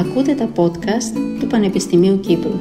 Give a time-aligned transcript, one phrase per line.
[0.00, 2.58] Ακούτε τα podcast του Πανεπιστημίου Κύπρου.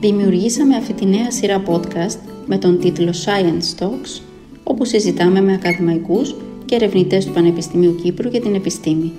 [0.00, 4.20] Δημιουργήσαμε αυτή τη νέα σειρά podcast με τον τίτλο Science Talks,
[4.64, 6.34] όπου συζητάμε με ακαδημαϊκούς
[6.64, 9.12] και ερευνητές του Πανεπιστημίου Κύπρου για την επιστήμη.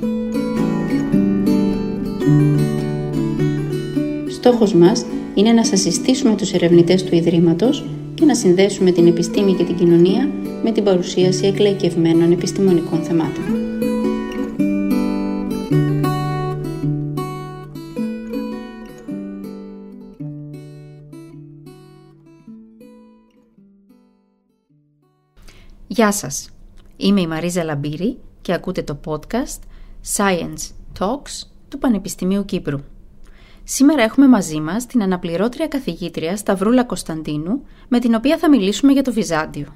[4.30, 5.06] Στόχος μας
[5.36, 9.76] είναι να σας συστήσουμε τους ερευνητές του Ιδρύματος και να συνδέσουμε την επιστήμη και την
[9.76, 10.30] κοινωνία
[10.64, 13.67] με την παρουσίαση εκλαϊκευμένων επιστημονικών θεμάτων.
[25.98, 26.50] Γεια σας!
[26.98, 29.60] Είμαι η Μαρίζα Λαμπύρη και ακούτε το podcast
[30.16, 32.80] Science Talks του Πανεπιστημίου Κύπρου.
[33.64, 39.02] Σήμερα έχουμε μαζί μας την αναπληρώτρια καθηγήτρια Σταυρούλα Κωνσταντίνου, με την οποία θα μιλήσουμε για
[39.02, 39.76] το Βυζάντιο.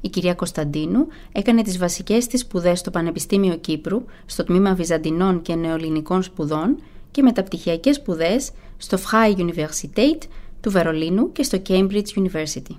[0.00, 5.54] Η κυρία Κωνσταντίνου έκανε τις βασικές της σπουδές στο Πανεπιστήμιο Κύπρου, στο τμήμα Βυζαντινών και
[5.54, 10.28] Νεοελληνικών Σπουδών και μεταπτυχιακές σπουδές στο Freie Universität
[10.60, 12.76] του Βερολίνου και στο Cambridge University.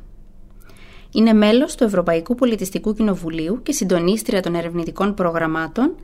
[1.18, 5.96] Είναι μέλος του Ευρωπαϊκού Πολιτιστικού Κοινοβουλίου και συντονίστρια των ερευνητικών προγραμμάτων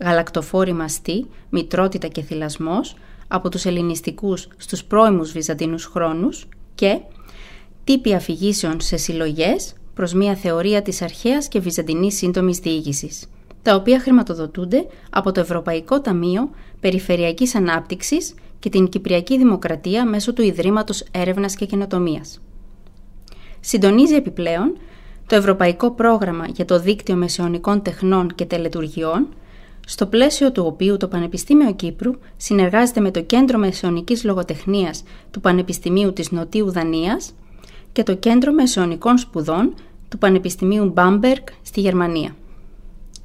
[0.00, 2.96] «Γαλακτοφόρη μαστή, μητρότητα και θυλασμός»
[3.28, 7.00] από τους ελληνιστικούς στους πρώιμους βυζαντινούς χρόνους και
[7.84, 13.26] «Τύποι αφηγήσεων σε συλλογές προς μια θεωρία της αρχαίας και βυζαντινής σύντομης διοίκησης»,
[13.62, 20.42] τα οποία χρηματοδοτούνται από το Ευρωπαϊκό Ταμείο Περιφερειακής Ανάπτυξης και την Κυπριακή Δημοκρατία μέσω του
[20.42, 22.40] Ιδρύματος Έρευνας και Καινοτομίας.
[23.64, 24.76] Συντονίζει επιπλέον
[25.26, 29.28] το Ευρωπαϊκό Πρόγραμμα για το Δίκτυο Μεσαιωνικών Τεχνών και Τελετουργιών,
[29.86, 36.12] στο πλαίσιο του οποίου το Πανεπιστήμιο Κύπρου συνεργάζεται με το Κέντρο Μεσαιωνικής Λογοτεχνίας του Πανεπιστημίου
[36.12, 37.32] της Νοτίου Δανίας
[37.92, 39.74] και το Κέντρο Μεσαιωνικών Σπουδών
[40.08, 42.34] του Πανεπιστημίου Μπάμπεργκ στη Γερμανία.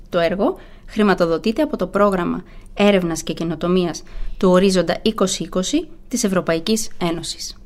[0.10, 0.58] Το έργο
[0.88, 4.04] χρηματοδοτείται από το πρόγραμμα έρευνας και καινοτομίας
[4.38, 7.57] του Ορίζοντα 2020 της Ευρωπαϊκής Ένωσης.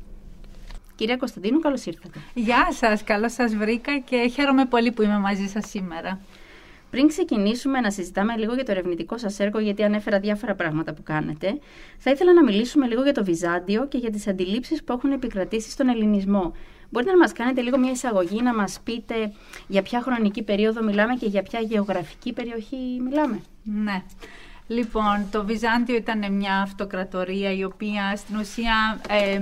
[0.94, 2.18] Κυρία Κωνσταντίνου, καλώς ήρθατε.
[2.34, 6.20] Γεια σας, καλώς σας βρήκα και χαίρομαι πολύ που είμαι μαζί σας σήμερα.
[6.90, 11.02] Πριν ξεκινήσουμε να συζητάμε λίγο για το ερευνητικό σας έργο, γιατί ανέφερα διάφορα πράγματα που
[11.02, 11.58] κάνετε,
[11.98, 15.70] θα ήθελα να μιλήσουμε λίγο για το Βυζάντιο και για τις αντιλήψεις που έχουν επικρατήσει
[15.70, 16.52] στον Ελληνισμό.
[16.90, 19.32] Μπορείτε να μας κάνετε λίγο μια εισαγωγή, να μας πείτε
[19.66, 24.02] για ποια χρονική περίοδο μιλάμε και για ποια γεωγραφική περιοχή μιλάμε; Ναι.
[24.66, 29.38] Λοιπόν, το Βυζάντιο ήταν μια αυτοκρατορία η οποία στην ουσία ε,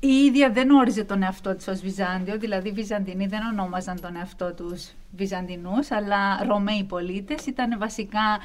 [0.00, 4.16] η ίδια δεν όριζε τον εαυτό της ως Βυζάντιο, δηλαδή οι Βυζαντινοί δεν ονόμαζαν τον
[4.16, 7.46] εαυτό τους Βυζαντινούς, αλλά Ρωμαίοι πολίτες.
[7.46, 8.38] Ήταν βασικά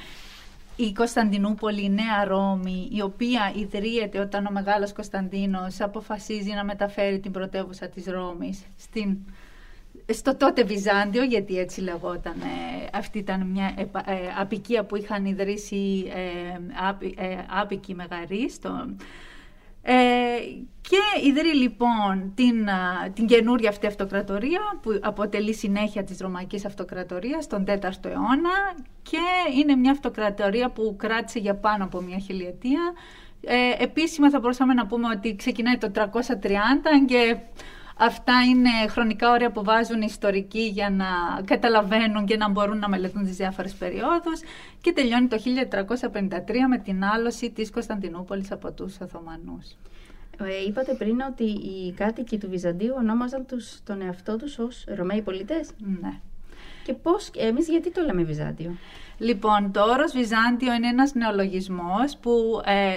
[0.75, 7.19] η Κωνσταντινούπολη, η Νέα Ρώμη, η οποία ιδρύεται όταν ο Μεγάλος Κωνσταντίνος αποφασίζει να μεταφέρει
[7.19, 9.17] την πρωτεύουσα της Ρώμης στην,
[10.13, 16.11] στο τότε Βυζάντιο, γιατί έτσι λεγόταν, ε, αυτή ήταν μια ε, απικία που είχαν ιδρύσει
[16.13, 18.49] ε, ε, άπικοι μεγαροί
[19.87, 19.95] ε,
[20.81, 22.67] και ιδρύει λοιπόν την,
[23.13, 29.17] την καινούρια αυτή αυτοκρατορία που αποτελεί συνέχεια της Ρωμαϊκής Αυτοκρατορίας τον 4ο αιώνα και
[29.59, 32.93] είναι μια αυτοκρατορία που κράτησε για πάνω από μια χιλιετία.
[33.41, 35.99] Ε, επίσημα θα μπορούσαμε να πούμε ότι ξεκινάει το 330
[37.07, 37.37] και
[37.97, 41.05] Αυτά είναι χρονικά όρια που βάζουν οι ιστορικοί για να
[41.45, 44.39] καταλαβαίνουν και να μπορούν να μελετούν τις διάφορες περιόδους
[44.81, 49.75] και τελειώνει το 1353 με την άλωση της Κωνσταντινούπολης από τους Οθωμανούς.
[50.39, 55.21] Ε, είπατε πριν ότι οι κάτοικοι του Βυζαντίου ονόμαζαν τους, τον εαυτό τους ως Ρωμαίοι
[55.21, 55.69] πολίτες;
[56.01, 56.19] Ναι.
[56.83, 58.77] Και πώς, εμείς γιατί το λέμε Βυζάντιο;
[59.17, 62.95] Λοιπόν, το όρος Βυζάντιο είναι ένας νεολογισμός που, ε,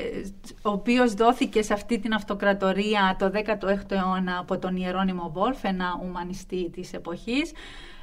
[0.62, 6.00] ο οποίος δόθηκε σε αυτή την αυτοκρατορία το 16ο αιώνα από τον Ιερώνυμο Βόλφ, ένα
[6.04, 7.52] ουμανιστή της εποχής.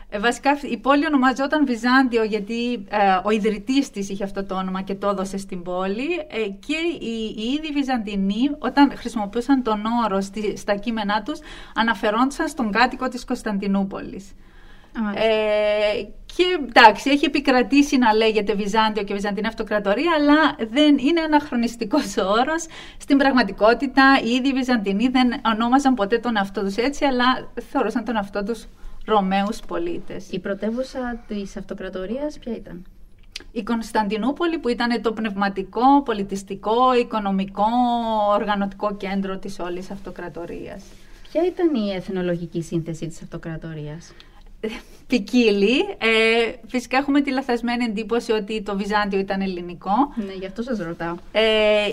[0.09, 4.81] Ε, βασικά η πόλη ονομαζόταν Βυζάντιο γιατί ε, ο ιδρυτής της είχε αυτό το όνομα
[4.81, 10.21] και το έδωσε στην πόλη ε, και οι, οι ίδιοι Βυζαντινοί όταν χρησιμοποιούσαν τον όρο
[10.21, 11.39] στη, στα κείμενά τους
[11.75, 14.33] αναφερόντουσαν στον κάτοικο της Κωνσταντινούπολης.
[15.15, 16.03] Ε,
[16.35, 21.97] και εντάξει, έχει επικρατήσει να λέγεται Βυζάντιο και Βυζαντινή Αυτοκρατορία, αλλά δεν είναι ένα χρονιστικό
[22.39, 22.65] όρος.
[22.97, 27.25] Στην πραγματικότητα, οι ίδιοι Βυζαντινοί δεν ονόμαζαν ποτέ τον εαυτό τους έτσι, αλλά
[27.71, 28.65] θεωρούσαν τον εαυτό τους
[29.05, 30.31] Ρωμαίους πολίτες.
[30.31, 32.85] Η πρωτεύουσα της Αυτοκρατορίας ποια ήταν;
[33.51, 37.63] Η Κωνσταντινούπολη που ήταν το πνευματικό, πολιτιστικό, οικονομικό,
[38.29, 40.83] οργανωτικό κέντρο της όλης αυτοκρατορίας.
[41.31, 44.13] Ποια ήταν η εθνολογική σύνθεση της αυτοκρατορίας;
[45.07, 45.79] Ποικίλει.
[45.97, 50.13] Ε, φυσικά έχουμε τη λαθασμένη εντύπωση ότι το Βυζάντιο ήταν ελληνικό.
[50.15, 51.15] Ναι, γι' αυτό σας ρωτάω.
[51.31, 51.41] Ε,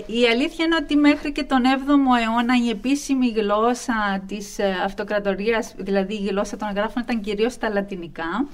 [0.05, 5.73] η αλήθεια είναι ότι μέχρι και τον 7ο αιώνα η επίσημη γλώσσα της ε, αυτοκρατορίας,
[5.77, 8.47] δηλαδή η γλώσσα των εγγράφων, ήταν κυρίως τα λατινικά.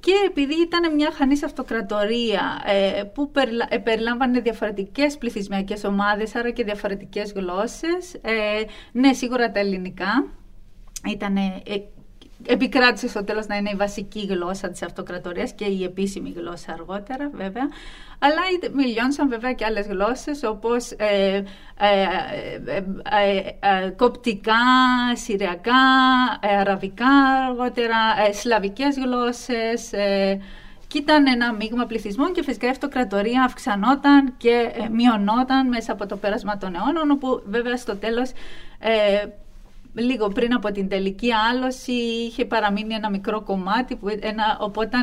[0.00, 3.30] και επειδή ήταν μια χανής αυτοκρατορία ε, που
[3.68, 8.32] ε, περιλάμβανε διαφορετικές πληθυσμιακές ομάδες, άρα και διαφορετικές γλώσσες, ε,
[8.92, 10.26] ναι, σίγουρα τα ελληνικά
[11.10, 11.36] ήταν
[12.46, 17.30] επικράτησε στο τέλος να είναι η βασική γλώσσα της αυτοκρατορίας και η επίσημη γλώσσα αργότερα
[17.34, 17.68] βέβαια.
[18.18, 18.40] Αλλά
[18.72, 21.44] μιλιόνσαν βέβαια και άλλες γλώσσες όπως ε,
[21.78, 22.02] ε,
[23.60, 24.52] ε, κοπτικά,
[25.12, 25.72] συριακά,
[26.60, 27.08] αραβικά
[27.48, 27.96] αργότερα,
[28.32, 29.90] σλαβικές γλώσσες,
[30.88, 36.16] και ήταν ένα μείγμα πληθυσμών και φυσικά η αυτοκρατορία αυξανόταν και μειωνόταν μέσα από το
[36.16, 38.30] πέρασμα των αιώνων, όπου βέβαια στο τέλος
[39.96, 44.96] λίγο πριν από την τελική άλωση είχε παραμείνει ένα μικρό κομμάτι, που ένα, οπότε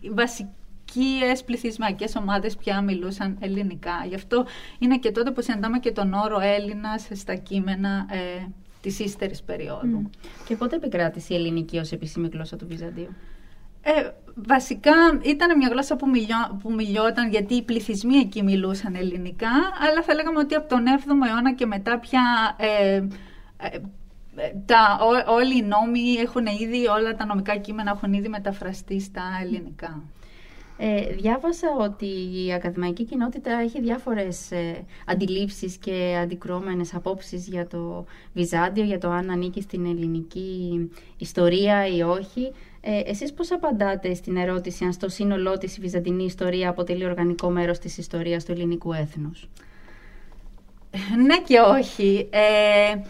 [0.00, 4.04] οι βασικές πληθυσμιακές ομάδες πια μιλούσαν ελληνικά.
[4.08, 4.46] Γι' αυτό
[4.78, 8.46] είναι και τότε που συναντάμε και τον όρο Έλληνας στα κείμενα ε,
[8.80, 10.10] της ύστερης περίοδου.
[10.46, 13.14] Και πότε επικράτησε η ελληνική ως επίσημη γλώσσα του Βυζαντίου;
[13.82, 14.92] Ε, βασικά
[15.22, 19.50] ήταν μια γλώσσα που, μιλιό, που μιλιόταν γιατί οι πληθυσμοί εκεί μιλούσαν ελληνικά,
[19.88, 22.22] αλλά θα λέγαμε ότι από τον 7ο αιώνα και μετά πια
[22.58, 23.02] ε,
[24.36, 29.22] ε τα, όλοι οι νόμοι έχουν ήδη, όλα τα νομικά κείμενα έχουν ήδη μεταφραστεί στα
[29.42, 30.02] ελληνικά.
[30.84, 32.06] Ε, διάβασα ότι
[32.46, 39.10] η ακαδημαϊκή κοινότητα έχει διάφορες ε, αντιλήψεις και αντικρώμενες απόψεις για το Βυζάντιο, για το
[39.10, 42.52] αν ανήκει στην ελληνική ιστορία ή όχι.
[42.80, 47.50] Ε, εσείς πώς απαντάτε στην ερώτηση αν στο σύνολό της η βυζαντινή ιστορία αποτελεί οργανικό
[47.50, 49.48] μέρος της ιστορίας του ελληνικού έθνους;
[51.26, 52.28] Ναι και όχι.
[52.30, 53.00] Ε,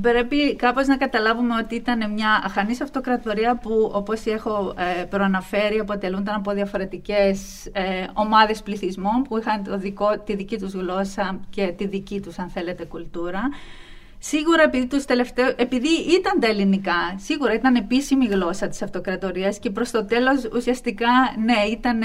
[0.00, 6.34] Πρέπει κάπως να καταλάβουμε ότι ήταν μια αχανής αυτοκρατορία που όπως έχω ε, προαναφέρει αποτελούνταν
[6.34, 11.86] από διαφορετικές ε, ομάδες πληθυσμών που είχαν το δικό, τη δική τους γλώσσα και τη
[11.86, 13.42] δική τους αν θέλετε κουλτούρα.
[14.18, 19.70] Σίγουρα επειδή, τους τελευταίου, επειδή ήταν τα ελληνικά, σίγουρα ήταν επίσημη γλώσσα της αυτοκρατορίας και
[19.70, 21.08] προς το τέλος ουσιαστικά
[21.44, 22.00] ναι ήταν...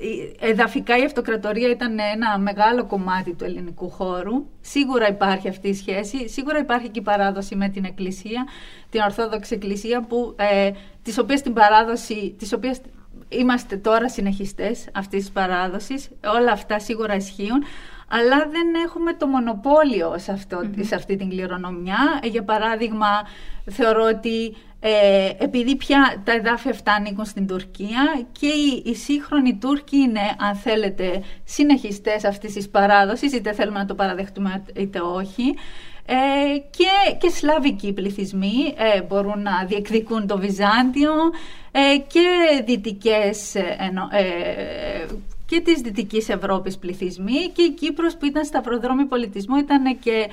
[0.00, 4.44] Ε, εδαφικά η αυτοκρατορία ήταν ένα μεγάλο κομμάτι του ελληνικού χώρου.
[4.60, 6.28] Σίγουρα υπάρχει αυτή η σχέση.
[6.28, 8.46] Σίγουρα υπάρχει και η παράδοση με την Εκκλησία,
[8.90, 10.70] την Ορθόδοξη Εκκλησία, που, ε,
[11.02, 12.80] της οποίας την παράδοση, της οποίας
[13.28, 16.08] είμαστε τώρα συνεχιστές αυτής της παράδοσης.
[16.38, 17.62] Όλα αυτά σίγουρα ισχύουν.
[18.10, 22.20] Αλλά δεν έχουμε το μονοπόλιο σε, αυτό, σε αυτή την κληρονομιά.
[22.22, 23.06] Για παράδειγμα,
[23.70, 29.54] θεωρώ ότι ε, επειδή πια τα εδάφια αυτά ανήκουν στην Τουρκία και οι, οι σύγχρονοι
[29.56, 35.54] Τούρκοι είναι, αν θέλετε, συνεχιστές αυτής της παράδοσης, είτε θέλουμε να το παραδεχτούμε είτε όχι,
[36.10, 41.12] ε, και, και σλαβικοί πληθυσμοί ε, μπορούν να διεκδικούν το Βυζάντιο
[41.70, 42.26] ε, και
[42.64, 43.52] δυτικές
[45.46, 47.48] και της Δυτικής Ευρώπης πληθυσμοί.
[47.52, 50.28] Και η Κύπρος που ήταν σταυροδρόμι πολιτισμού ήταν και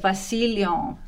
[0.00, 0.98] βασίλειο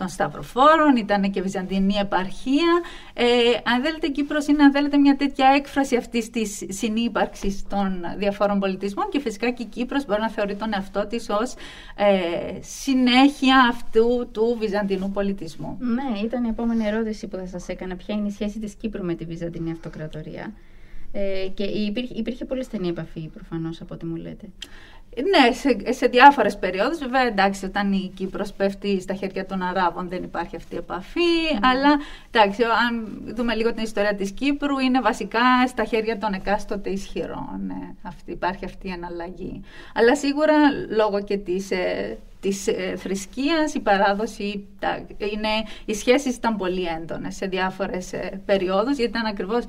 [0.00, 2.72] των Σταυροφόρων, ήταν και Βυζαντινή επαρχία.
[3.14, 3.24] Ε,
[3.64, 9.08] αν θέλετε, Κύπρος είναι αν θέλετε, μια τέτοια έκφραση αυτής της συνύπαρξης των διαφόρων πολιτισμών
[9.10, 11.54] και φυσικά και η Κύπρος μπορεί να θεωρεί τον εαυτό της ως
[11.96, 15.76] ε, συνέχεια αυτού του Βυζαντινού πολιτισμού.
[15.80, 17.96] Ναι, ήταν η επόμενη ερώτηση που θα σας έκανα.
[17.96, 20.52] Ποια είναι η σχέση της Κύπρου με τη Βυζαντινή Αυτοκρατορία;
[21.12, 24.46] Ε, και υπήρχε, υπήρχε πολύ στενή επαφή προφανώς από ό,τι μου λέτε.
[25.16, 26.98] Ναι, σε, σε διάφορες περιόδους.
[26.98, 31.58] Βέβαια, εντάξει, όταν η Κύπρος πέφτει στα χέρια των Αράβων δεν υπάρχει αυτή η επαφή.
[31.62, 31.98] Αλλά,
[32.30, 37.60] εντάξει, αν δούμε λίγο την ιστορία της Κύπρου, είναι βασικά στα χέρια των εκάστοτε ισχυρών.
[37.66, 39.60] Ναι, αυτή, υπάρχει αυτή η αναλλαγή.
[39.94, 40.54] Αλλά σίγουρα,
[40.96, 45.48] λόγω και της, ε, της ε, θρησκείας, η παράδοση, τα, είναι,
[45.84, 49.64] οι σχέσεις ήταν πολύ έντονες σε διάφορες ε, περιόδους, γιατί ήταν ακριβώς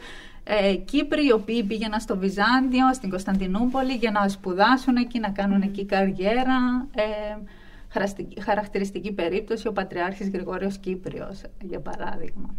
[0.53, 5.61] ε, Κύπροι οι οποίοι πήγαιναν στο Βυζάντιο, στην Κωνσταντινούπολη για να σπουδάσουν εκεί, να κάνουν
[5.61, 6.87] εκεί καριέρα.
[6.95, 7.37] Ε,
[8.41, 12.55] χαρακτηριστική περίπτωση ο Πατριάρχης Γρηγόριος Κύπριος, για παράδειγμα.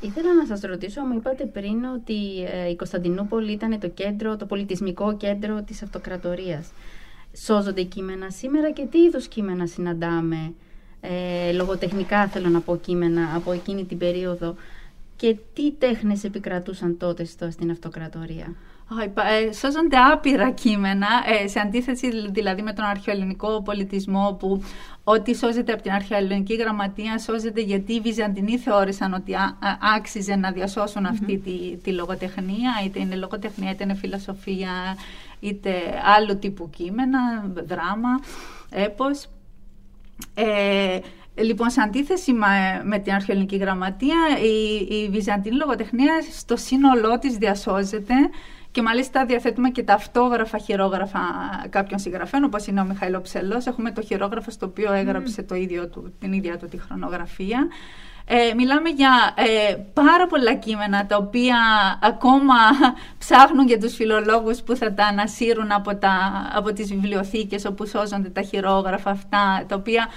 [0.00, 4.46] Ήθελα να σας ρωτήσω, μου είπατε πριν ότι ε, η Κωνσταντινούπολη ήταν το κέντρο, το
[4.46, 6.72] πολιτισμικό κέντρο της αυτοκρατορίας.
[7.36, 10.54] Σώζονται κείμενα σήμερα και τι είδους κείμενα συναντάμε,
[11.00, 14.54] ε, λογοτεχνικά θέλω να πω κείμενα από εκείνη την περίοδο
[15.16, 18.54] και τι τέχνες επικρατούσαν τότε στο, στην αυτοκρατορία;
[19.48, 21.06] Ε, σώζονται άπειρα κείμενα,
[21.42, 24.62] ε, σε αντίθεση δηλαδή με τον αρχαιοελληνικό πολιτισμό που
[25.04, 29.32] ό,τι σώζεται από την αρχαιοελληνική γραμματεία σώζεται γιατί οι Βυζαντινοί θεώρησαν ότι
[29.96, 34.96] άξιζε να διασώσουν αυτή τη, τη λογοτεχνία, είτε είναι λογοτεχνία, είτε είναι φιλοσοφία,
[35.40, 35.72] είτε
[36.16, 37.18] άλλου τύπου κείμενα,
[37.66, 38.20] δράμα,
[38.70, 39.26] έπος.
[40.34, 40.98] Ε,
[41.38, 42.32] Λοιπόν, σε αντίθεση
[42.84, 48.14] με, την αρχαιολογική γραμματεία, η, η βυζαντινή λογοτεχνία στο σύνολό της διασώζεται
[48.70, 51.20] και μάλιστα διαθέτουμε και τα αυτόγραφα χειρόγραφα
[51.70, 53.66] κάποιων συγγραφέων, όπως είναι ο Μιχαήλο Ψελός.
[53.66, 57.68] Έχουμε το χειρόγραφο στο οποίο έγραψε το ίδιο του, την ίδια του τη χρονογραφία.
[58.28, 61.58] Ε, μιλάμε για ε, πάρα πολλά κείμενα τα οποία
[62.02, 62.54] ακόμα
[63.18, 68.28] ψάχνουν για τους φιλολόγους που θα τα ανασύρουν από, τα, από τις βιβλιοθήκες όπου σώζονται
[68.28, 70.08] τα χειρόγραφα αυτά, τα οποία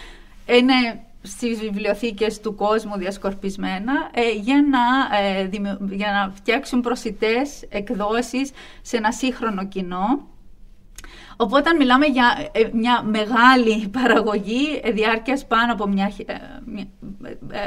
[0.46, 5.50] είναι στις βιβλιοθήκες του κόσμου διασκορπισμένα ε, για, να, ε,
[5.96, 10.28] για να φτιάξουν προσιτές εκδόσεις σε ένα σύγχρονο κοινό.
[11.38, 16.12] Οπότε μιλάμε για ε, μια μεγάλη παραγωγή διάρκειας πάνω από μια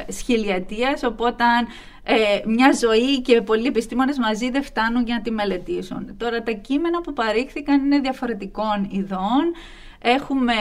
[0.09, 1.45] σχηλιατίας, οπότε
[2.47, 6.17] μια ζωή και πολλοί επιστήμονες μαζί δεν φτάνουν για να τη μελετήσουν.
[6.17, 9.53] Τώρα τα κείμενα που παρήχθηκαν είναι διαφορετικών ειδών,
[10.05, 10.55] Έχουμε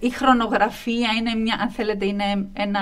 [0.00, 2.80] η χρονογραφία, είναι μια, αν θέλετε, είναι ένα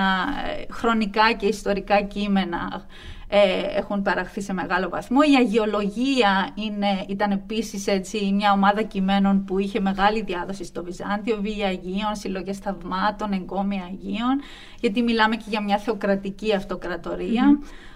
[0.71, 2.85] χρονικά και ιστορικά κείμενα
[3.27, 5.19] ε, έχουν παραχθεί σε μεγάλο βαθμό.
[5.31, 11.37] Η αγιολογία είναι, ήταν επίσης έτσι, μια ομάδα κειμένων που είχε μεγάλη διάδοση στο Βυζάντιο,
[11.41, 14.41] βία Αγίων, συλλογές θαυμάτων, εγκόμια Αγίων,
[14.79, 16.53] γιατί μιλάμε και για μια θεοκρατική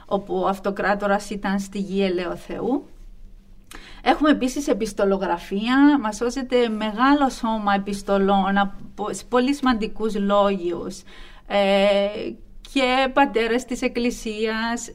[0.06, 2.86] όπου ο αυτοκράτορας ήταν στη γη Ελαιοθεού.
[4.04, 11.02] Έχουμε επίσης επιστολογραφία, μας σώζεται μεγάλο σώμα επιστολών από πολύ σημαντικούς λόγιους
[11.48, 12.08] ε,
[12.74, 14.88] και πατέρες της Εκκλησίας,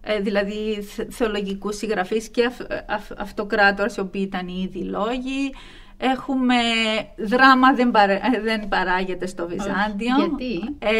[0.00, 2.50] ε, δηλαδή θεολογικούς συγγραφείς και
[2.86, 5.52] αυ, αυτοκράτορες, οι οποίοι ήταν ήδη λόγοι.
[6.04, 6.54] Έχουμε
[7.16, 7.92] δράμα δεν,
[8.42, 10.14] δεν παράγεται στο Βυζάντιο.
[10.18, 10.90] Γιατί; Ε,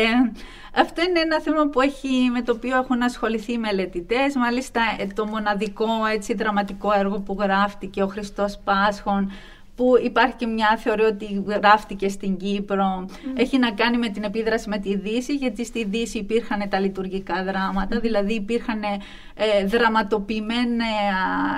[0.75, 4.35] αυτό είναι ένα θέμα που έχει, με το οποίο έχουν ασχοληθεί οι μελετητές.
[4.35, 9.33] Μάλιστα ε, το μοναδικό έτσι, δραματικό έργο που γράφτηκε ο Χριστός Πάσχων
[9.77, 13.09] που υπάρχει και μια θεωρία ότι γράφτηκε στην Κύπρο.
[13.35, 17.45] Έχει να κάνει με την επίδραση με τη Δύση, γιατί στη Δύση υπήρχαν τα λειτουργικά
[17.45, 20.85] δράματα, δηλαδή υπήρχαν ε, δραματοποιημένα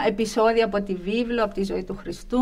[0.06, 2.38] επεισόδια από τη βίβλο, από τη ζωή του Χριστού.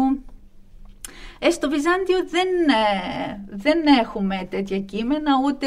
[1.44, 5.66] Ε, στο Βυζάντιο δεν, ε, δεν έχουμε τέτοια κείμενα, ούτε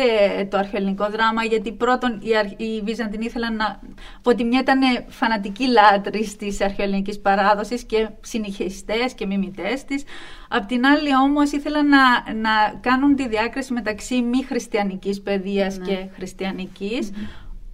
[0.49, 2.21] το αρχαιοελληνικό δράμα, γιατί πρώτον
[2.57, 3.79] οι, οι Βυζαντινοί ήθελαν να...
[4.17, 10.03] Από τη μια ήταν φανατικοί λάτρεις της αρχαιοελληνικής παράδοσης και συνεχιστές και μιμητές της.
[10.49, 15.85] Απ' την άλλη όμως ήθελαν να, να κάνουν τη διάκριση μεταξύ μη χριστιανικής παιδείας ναι.
[15.85, 17.11] και χριστιανικής.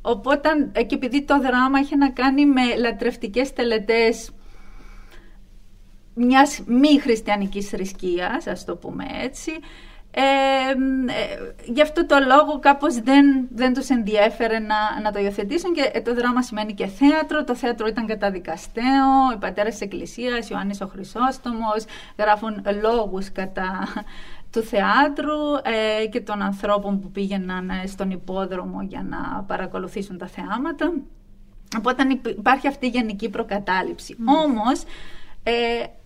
[0.02, 4.32] Οπότε, ε, και επειδή το δράμα είχε να κάνει με λατρευτικές τελετές
[6.14, 9.52] μιας μη χριστιανικής θρησκείας, ας το πούμε έτσι.
[10.14, 15.74] Ε, ε, γι' αυτό το λόγο κάπως δεν, δεν τους ενδιέφερε να, να το υιοθετήσουν
[15.74, 17.44] και το δράμα σημαίνει και θέατρο.
[17.44, 21.86] Το θέατρο ήταν καταδικαστέο, οι πατέρες της Εκκλησίας, Ιωάννης ο Χρυσόστομος
[22.18, 23.88] γράφουν λόγους κατά
[24.52, 25.40] του θεάτρου
[26.02, 30.94] ε, και των ανθρώπων που πήγαιναν στον υπόδρομο για να παρακολουθήσουν τα θεάματα.
[31.78, 32.04] Οπότε
[32.38, 34.16] υπάρχει αυτή η γενική προκατάληψη.
[34.20, 34.46] Mm.
[34.46, 34.84] Όμως
[35.44, 35.52] ε,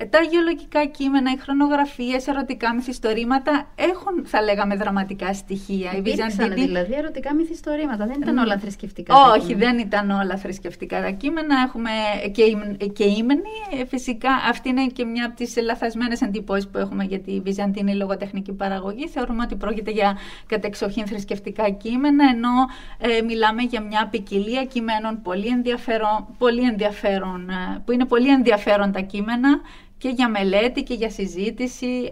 [0.09, 5.91] τα γεωλογικά κείμενα, οι χρονογραφίες, ερωτικά μυθιστορήματα έχουν, θα λέγαμε, δραματικά στοιχεία.
[5.97, 9.15] Υπήρξαν δηλαδή ερωτικά μυθιστορήματα, δεν ήταν όλα θρησκευτικά.
[9.35, 11.55] Όχι, δεν ήταν όλα θρησκευτικά τα κείμενα.
[11.67, 11.89] Έχουμε
[12.31, 12.43] και,
[12.87, 13.55] και ύμνη.
[13.79, 17.95] Ε, φυσικά, αυτή είναι και μια από τις λαθασμένες εντυπώσεις που έχουμε για τη βυζαντινή
[17.95, 19.07] λογοτεχνική παραγωγή.
[19.07, 22.53] Θεωρούμε ότι πρόκειται για κατεξοχήν θρησκευτικά κείμενα, ενώ
[22.97, 28.91] ε, μιλάμε για μια ποικιλία κειμένων πολύ ενδιαφέρον, πολύ ενδιαφέρον, ε, που είναι πολύ ενδιαφέρον
[28.91, 29.61] τα κείμενα
[29.97, 32.11] και για μελέτη και για συζήτηση.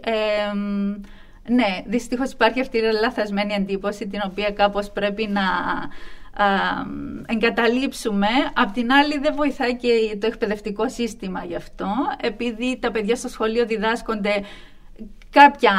[1.48, 5.42] ναι, δυστυχώς υπάρχει αυτή η λαθασμένη εντύπωση την οποία κάπως πρέπει να
[7.26, 8.28] εγκαταλείψουμε.
[8.54, 11.88] Απ' την άλλη δεν βοηθάει και το εκπαιδευτικό σύστημα γι' αυτό,
[12.22, 14.44] επειδή τα παιδιά στο σχολείο διδάσκονται
[15.30, 15.74] κάποια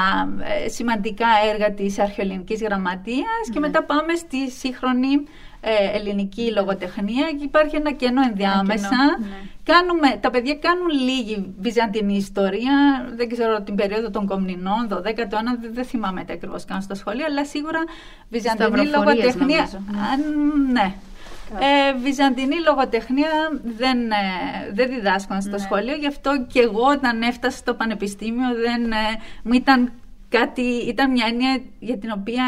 [0.65, 3.67] ε, σημαντικά έργα της αρχαιολινικής γραμματείας και ναι.
[3.67, 5.25] μετά πάμε στη σύγχρονη
[5.65, 8.97] ε, ελληνική λογοτεχνία και υπάρχει ένα κενό ενδιάμεσα.
[9.21, 9.27] Ναι.
[9.63, 12.75] Κάνουμε, τα παιδιά κάνουν λίγη βυζαντινή ιστορία,
[13.17, 17.25] δεν ξέρω την περίοδο των Κομνηνών, 12ο αιώνα, δεν θυμάμαι τι ακριβώς κάνουν στο σχολείο,
[17.25, 17.81] αλλά σίγουρα
[18.29, 19.69] βυζαντινή λογοτεχνία.
[20.73, 20.95] ναι.
[21.59, 23.31] Ε, βυζαντινή λογοτεχνία
[23.77, 25.59] δεν, ε, δεν διδάσκονταν στο ναι.
[25.59, 29.93] σχολείο, γι' αυτό και εγώ όταν έφτασα στο πανεπιστήμιο δεν, ε, μου ήταν
[30.29, 32.45] κάτι, ήταν μια έννοια για την οποία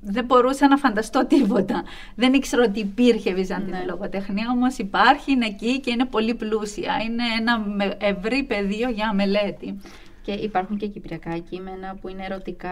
[0.00, 1.82] δεν μπορούσα να φανταστώ τίποτα.
[2.14, 3.84] Δεν ήξερα ότι υπήρχε βυζαντινή ναι.
[3.84, 6.96] λογοτεχνία, όμως υπάρχει, είναι εκεί και είναι πολύ πλούσια.
[7.04, 7.64] Είναι ένα
[7.98, 9.80] ευρύ πεδίο για μελέτη.
[10.22, 12.70] Και υπάρχουν και κυπριακά κείμενα που είναι ερωτικά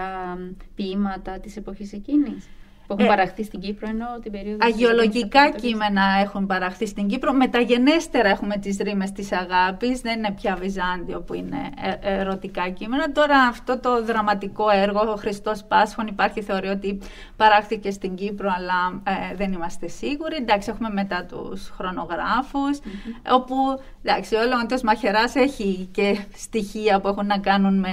[0.75, 2.49] ποίηματα της εποχής εκείνης;
[2.88, 4.66] Που έχουν ε, παραχθεί στην Κύπρο ενώ την περίοδο...
[4.66, 7.33] Αγιολογικά κείμενα έχουν παραχθεί στην Κύπρο.
[7.33, 10.00] Μεταγενέστερα έχουμε τις ρήμες της αγάπης.
[10.00, 11.71] Δεν είναι πια Βυζάντιο που είναι
[12.02, 13.12] ε, ερωτικά κείμενα.
[13.12, 16.99] Τώρα αυτό το δραματικό έργο, ο Χριστός Πάσχων, υπάρχει θεωρεί ότι
[17.37, 20.37] παράχθηκε στην Κύπρο, αλλά ε, δεν είμαστε σίγουροι.
[20.37, 23.33] Εντάξει, έχουμε μετά τους χρονογράφους, mm-hmm.
[23.35, 23.54] όπου
[24.02, 27.92] εντάξει, ο Λεόντος Μαχεράς έχει και στοιχεία που έχουν να κάνουν με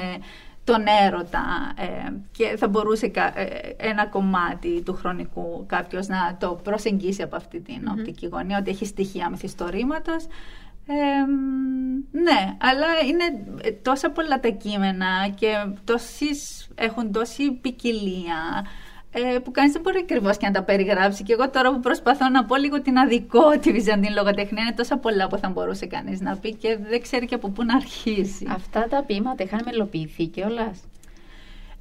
[0.65, 3.43] τον έρωτα ε, και θα μπορούσε ε,
[3.77, 8.85] ένα κομμάτι του χρονικού κάποιος να το προσεγγίσει από αυτή την οπτική γωνία, ότι έχει
[8.85, 10.23] στοιχεία μυθιστορήματος.
[10.87, 11.25] Ε,
[12.11, 13.23] ναι, αλλά είναι
[13.81, 18.65] τόσα πολλά τα κείμενα και τόσες, έχουν τόση ποικιλία
[19.17, 21.23] ε, που κανείς δεν μπορεί ακριβώς και να τα περιγράψει.
[21.23, 24.97] Και εγώ τώρα που προσπαθώ να πω λίγο την αδικό τη Βυζαντινή λογοτεχνία, είναι τόσα
[24.97, 28.47] πολλά που θα μπορούσε κανείς να πει και δεν ξέρει και από πού να αρχίσει.
[28.49, 30.79] Αυτά τα ποίηματα είχαν μελοποιηθεί κιόλας.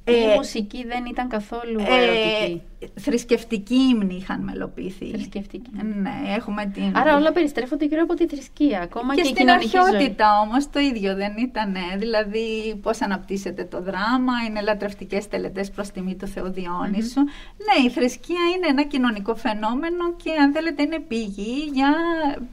[0.07, 2.61] Ε, η μουσική δεν ήταν καθόλου ερωτική.
[2.79, 5.05] Ε, θρησκευτική ύμνη είχαν μελοποιηθεί.
[5.05, 5.69] Θρησκευτική.
[6.01, 6.91] Ναι, έχουμε την...
[6.97, 11.15] Άρα όλα περιστρέφονται γύρω από τη θρησκεία, ακόμα και, και στην αρχαιότητα όμως το ίδιο
[11.15, 11.75] δεν ήταν.
[11.97, 17.21] Δηλαδή πώς αναπτύσσεται το δράμα, είναι λατρευτικές τελετές προς τιμή του Θεού Διόνυσου.
[17.65, 21.93] Ναι, η θρησκεία είναι ένα κοινωνικό φαινόμενο και αν θέλετε είναι πηγή για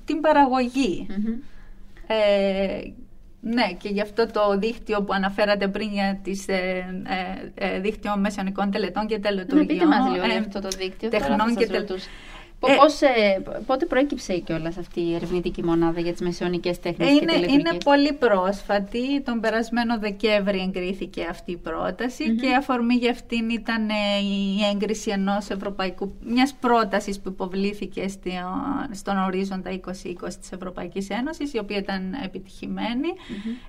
[0.04, 1.06] την παραγωγή.
[2.06, 2.80] Ε,
[3.44, 6.84] ναι, και γι' αυτό το δίκτυο που αναφέρατε πριν για τις ε,
[7.56, 9.66] ε, ε δίκτυο μεσαιωνικών τελετών και τελετουργιών.
[9.66, 11.08] Ναι, πείτε μας λίγο ε, αυτό το δίκτυο.
[11.08, 11.96] Τεχνών και τελετών.
[12.66, 17.18] Ε, πώς, ε, πότε προέκυψε κιόλας αυτή η ερευνητική μονάδα για τις μεσαιωνικές τέχνες είναι,
[17.18, 17.60] και τελετουργίες.
[17.60, 19.20] Είναι πολύ πρόσφατη.
[19.20, 23.92] Τον περασμένο Δεκέμβρη εγκρίθηκε αυτή η πρόταση και αφορμή για αυτήν ήταν ε,
[24.22, 28.06] η έγκριση ενός ευρωπαϊκού, μιας πρότασης που υποβλήθηκε
[28.90, 29.78] στον ορίζοντα 2020
[30.40, 32.14] της Ευρωπαϊκής Ένωσης, η οποία ήταν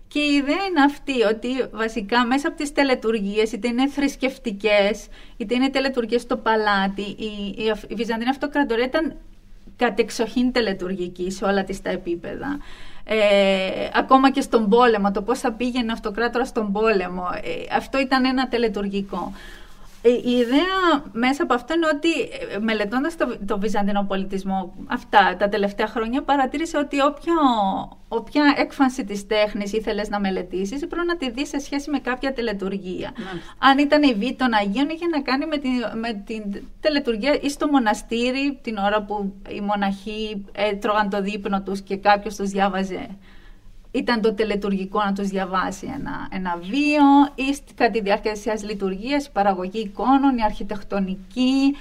[0.08, 5.08] Και η ιδέα είναι αυτή, ότι βασικά μέσα από τις τελετουργίες, είτε είναι θρησκευτικές,
[5.38, 9.16] είτε είναι τελετουργίες στο παλάτι, η, η, η Βυζαντινή Αυτοκρατορία ήταν
[9.76, 12.60] κατεξοχήν τελετουργική σε όλα τις τα επίπεδα.
[13.06, 13.18] Ε,
[13.94, 18.26] ακόμα και στον πόλεμο, το πώς θα πήγαινε ο αυτοκράτορας στον πόλεμο, ε, αυτό ήταν
[18.26, 19.34] ένα τελετουργικό.
[20.06, 22.22] Ε, η ιδέα μέσα από αυτό είναι ότι
[22.56, 27.34] ε, μελετώντας το, το βυζαντινό πολιτισμό αυτά τα τελευταία χρόνια παρατήρησε ότι όποιο,
[28.08, 32.34] όποια έκφανση της τέχνης ήθελες να μελετήσεις πρέπει να τη δεις σε σχέση με κάποια
[32.34, 33.14] τελετουργία.
[33.58, 37.50] Αν ήταν η βή των Αγίων είχε να κάνει με την, με την τελετουργία ή
[37.50, 43.08] στο μοναστήρι την ώρα που οι μοναχοί έτρωγαν το δείπνο τους και κάποιος τους διάβαζε
[43.94, 49.26] ήταν το τελετουργικό να τους διαβάσει ένα, ένα βίο ή κατά τη διάρκεια της λειτουργίας,
[49.26, 51.76] η παραγωγή εικόνων, η αρχιτεκτονική,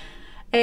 [0.50, 0.60] ε,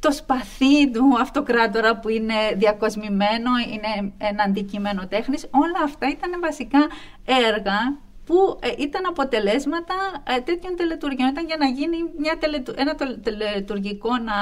[0.00, 5.46] το σπαθί του αυτοκράτορα που είναι διακοσμημένο, είναι ένα αντικείμενο τέχνης.
[5.50, 6.78] Όλα αυτά ήταν βασικά
[7.24, 9.94] έργα που ε, ήταν αποτελέσματα
[10.36, 11.28] ε, τέτοιων τελετουργιών.
[11.28, 12.38] Ήταν για να γίνει μια
[12.76, 14.34] ένα τελετουργικό να,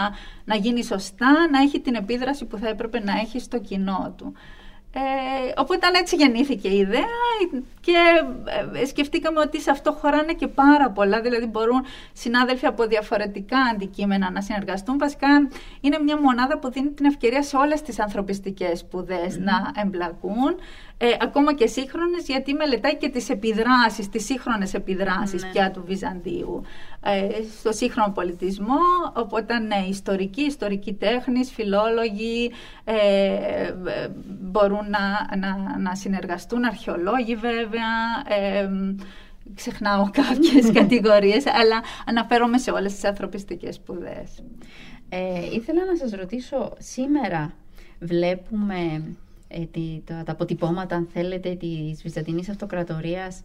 [0.44, 4.34] να γίνει σωστά, να έχει την επίδραση που θα έπρεπε να έχει στο κοινό του.
[4.96, 7.04] Ε, οπότε έτσι γεννήθηκε η ιδέα
[7.80, 7.96] και
[8.80, 14.30] ε, σκεφτήκαμε ότι σε αυτό χωράνε και πάρα πολλά, δηλαδή μπορούν συνάδελφοι από διαφορετικά αντικείμενα
[14.30, 14.98] να συνεργαστούν.
[14.98, 15.28] Βασικά
[15.80, 20.56] είναι μια μονάδα που δίνει την ευκαιρία σε όλες τις ανθρωπιστικές σπουδές να εμπλακούν
[21.04, 25.50] ε, ακόμα και σύγχρονες γιατί μελετάει και τις επιδράσεις, τις σύγχρονες επιδράσεις ναι.
[25.50, 26.62] πια του Βυζαντίου
[27.00, 28.78] ε, στο σύγχρονο πολιτισμό,
[29.12, 32.50] οπότε ναι, ιστορικοί, ιστορικοί τέχνης, φιλόλογοι
[32.84, 33.74] ε, ε,
[34.26, 37.90] μπορούν να, να, να συνεργαστούν, αρχαιολόγοι βέβαια,
[38.28, 38.68] ε,
[39.54, 44.44] ξεχνάω κάποιες κατηγορίες, αλλά αναφέρομαι σε όλες τις ανθρωπιστικές σπουδές.
[45.08, 47.52] Ε, ήθελα να σας ρωτήσω, σήμερα
[47.98, 49.00] βλέπουμε ε,
[50.04, 53.42] τα, τα αποτυπώματα, αν θέλετε, της Βυζαντινής Αυτοκρατορίας.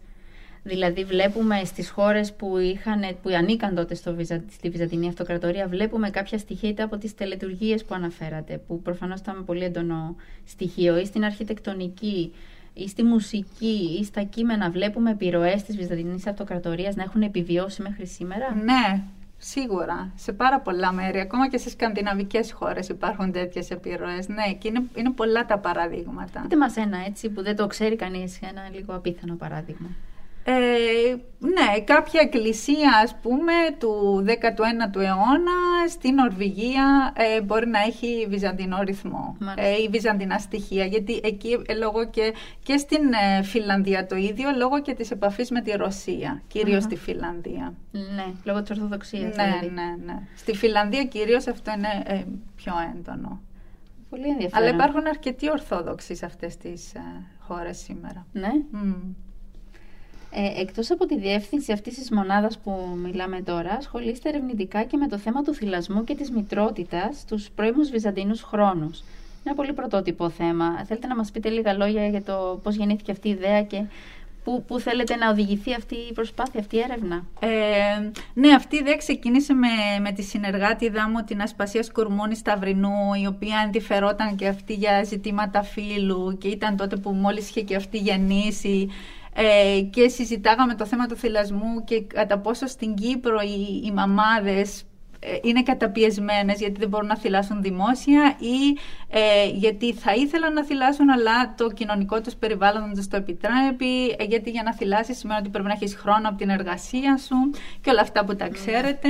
[0.62, 4.16] Δηλαδή βλέπουμε στις χώρες που, είχαν, που ανήκαν τότε στο,
[4.50, 9.44] στη Βυζαντινή Αυτοκρατορία, βλέπουμε κάποια στοιχεία είτε από τις τελετουργίες που αναφέρατε, που προφανώς ήταν
[9.44, 12.32] πολύ έντονο στοιχείο, ή στην αρχιτεκτονική,
[12.74, 14.70] ή στη μουσική, ή στα κείμενα.
[14.70, 19.02] Βλέπουμε επιρροές της Βυζαντινής Αυτοκρατορίας να έχουν επιβιώσει μέχρι σήμερα; Ναι,
[19.42, 24.28] Σίγουρα, σε πάρα πολλά μέρη, ακόμα και σε σκανδιναβικές χώρες υπάρχουν τέτοιες επιρροές.
[24.28, 26.40] Ναι, και είναι, είναι πολλά τα παραδείγματα.
[26.40, 29.88] Πείτε μας ένα έτσι που δεν το ξέρει κανείς, ένα λίγο απίθανο παράδειγμα.
[30.44, 38.26] Ε, ναι, κάποια εκκλησία ας πούμε του 19ου αιώνα στην Νορβηγία ε, μπορεί να έχει
[38.28, 44.06] βυζαντινό ρυθμό ε, ή βυζαντινά στοιχεία γιατί εκεί ε, λόγω και, και στην ε, Φιλανδία
[44.06, 46.42] το ίδιο λόγω και της επαφής με τη Ρωσία,
[46.80, 47.74] στη Φιλανδία.
[47.90, 49.36] Ναι, λόγω της Ορθοδοξίας.
[49.36, 49.70] Ναι, δηλαδή.
[49.70, 50.18] ναι, ναι.
[50.36, 52.26] Στη Φιλανδία κυρίως αυτό είναι
[52.56, 53.40] πιο έντονο.
[54.10, 54.68] Πολύ ενδιαφέρον.
[54.68, 56.92] Αλλά υπάρχουν αρκετοί Ορθόδοξοι σε αυτές τις
[57.38, 58.26] χώρες σήμερα.
[58.32, 58.50] Ναι.
[60.32, 65.08] Ε, εκτός από τη διεύθυνση αυτής της μονάδας που μιλάμε τώρα, ασχολείστε ερευνητικά και με
[65.08, 69.02] το θέμα του θυλασμού και της μητρότητας στους πρώιμους βυζαντινούς χρόνους.
[69.44, 70.84] Ένα πολύ πρωτότυπο θέμα.
[70.84, 73.82] Θέλετε να μας πείτε λίγα λόγια για το πώς γεννήθηκε αυτή η ιδέα και
[74.44, 77.48] Πού, πού θέλετε να οδηγηθεί αυτή η προσπάθεια, αυτή η έρευνα; Ε,
[78.34, 79.68] ναι, αυτή η ιδέα ξεκίνησε με,
[80.00, 85.62] με τη συνεργάτη μου την Ασπασία Σκουρμούνη Σταυρινού, η οποία ενδιαφερόταν και αυτή για ζητήματα
[85.62, 88.88] φύλου και ήταν τότε που μόλις είχε και αυτή γεννήσει
[89.42, 94.84] ε, και συζητάγαμε το θέμα του θυλασμού και κατά πόσο στην Κύπρο οι, οι μαμάδες
[95.22, 100.64] ε, είναι καταπιεσμένες γιατί δεν μπορούν να θυλάσουν δημόσια ή ε, γιατί θα ήθελαν να
[100.64, 105.18] θυλάσουν αλλά το κοινωνικό τους περιβάλλον δεν τους το επιτρέπει ε, γιατί για να θυλάσεις
[105.18, 107.36] σημαίνει ότι πρέπει να έχεις χρόνο από την εργασία σου
[107.80, 108.50] και όλα αυτά που τα ναι.
[108.50, 109.08] ξέρετε.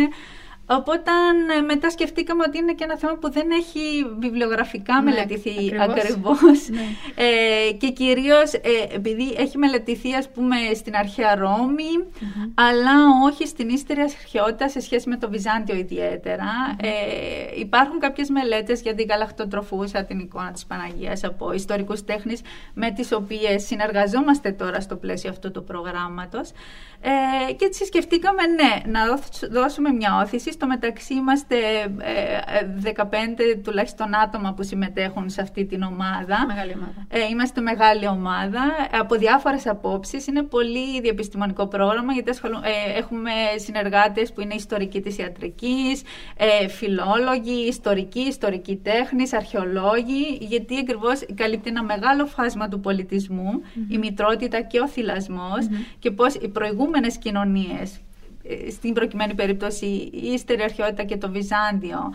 [0.73, 1.11] Οπότε
[1.59, 3.81] ε, μετά σκεφτήκαμε ότι είναι και ένα θέμα που δεν έχει
[4.19, 6.69] βιβλιογραφικά ναι, μελετηθεί ακριβώς.
[6.69, 6.81] Ναι.
[7.15, 8.61] Ε, και κυρίως ε,
[8.95, 11.39] επειδή έχει μελετηθεί ας πούμε στην αρχαία
[12.55, 12.93] αλλά
[13.25, 16.91] όχι στην ύστερη αρχαιότητα σε σχέση με το Βυζάντιο Ε,
[17.59, 22.41] υπάρχουν κάποιες μελέτες για την γαλακτοτροφούσα την εικόνα της Παναγίας από ιστορικούς τέχνης
[22.75, 26.53] με τις οποίες συνεργαζόμαστε τώρα στο πλαίσιο αυτού του προγράμματος.
[27.01, 29.01] Ε, και έτσι σκεφτήκαμε ναι, να
[29.51, 30.53] δώσουμε μια όθηση.
[30.61, 31.57] Στο μεταξύ είμαστε
[32.85, 32.93] 15
[33.37, 36.47] ε, τουλάχιστον άτομα που συμμετέχουν σε αυτή την ομάδα.
[36.47, 37.07] Μεγάλη ομάδα.
[37.09, 38.61] Ε, είμαστε μεγάλη ομάδα
[39.01, 40.27] από διάφορες απόψεις.
[40.27, 46.03] Είναι πολύ διαπιστημονικό πρόγραμμα γιατί ε, έχουμε συνεργάτες που είναι ιστορικοί της ιατρικής,
[46.37, 53.99] ε, φιλόλογοι, ιστορικοί, ιστορικοί τέχνης, αρχαιολόγοι γιατί ακριβώς καλύπτει ένα μεγάλο φάσμα του πολιτισμου η
[53.99, 55.69] μητρότητα και ο θυλασμος
[55.99, 58.01] και πώς οι προηγούμενοι προηγούμενες κοινωνίες, ε,
[58.71, 62.13] στην προκειμένη περίπτωση η Ίστερη Αρχαιότητα και το Βυζάντιο,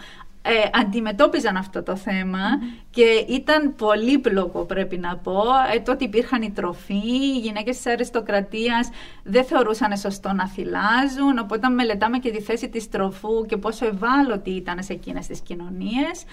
[0.47, 2.39] ε, αντιμετώπιζαν αυτό το θεμα
[2.89, 5.41] και ήταν πολύπλοκο πρέπει να πω.
[5.75, 8.89] Ε, τότε υπήρχαν οι τροφοί, οι γυναίκες της αριστοκρατίας
[9.23, 14.49] δεν θεωρούσαν σωστό να θυλάζουν, οπότε μελετάμε και τη θέση της τροφού και πόσο ευάλωτη
[14.49, 16.23] ήταν σε εκείνες τις κοινωνίες.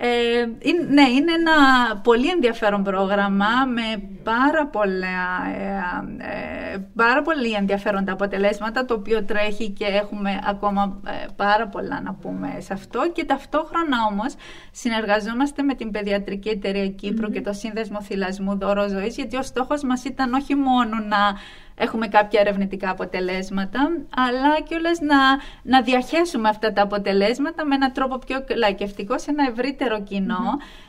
[0.00, 0.44] Ε,
[0.88, 1.52] ναι, είναι ένα
[1.96, 9.70] πολύ ενδιαφέρον πρόγραμμα με πάρα, πολλά, ε, ε, πάρα πολύ ενδιαφέροντα αποτελέσματα το οποίο τρέχει
[9.70, 13.10] και έχουμε ακόμα ε, πάρα πολλά να πούμε σε αυτό.
[13.12, 14.34] Και ταυτόχρονα όμως
[14.72, 16.88] συνεργαζόμαστε με την Παιδιατρική Εταιρεία
[17.32, 21.36] και το Σύνδεσμο Θυλασμού Δώρο Ζωής γιατί ο στόχος μας ήταν όχι μόνο να
[21.78, 23.80] έχουμε κάποια ερευνητικά αποτελέσματα,
[24.16, 25.16] αλλά και όλες να,
[25.62, 30.02] να διαχέσουμε αυτά τα αποτελέσματα με έναν τρόπο πιο λαϊκευτικό σε ένα ευρύτερο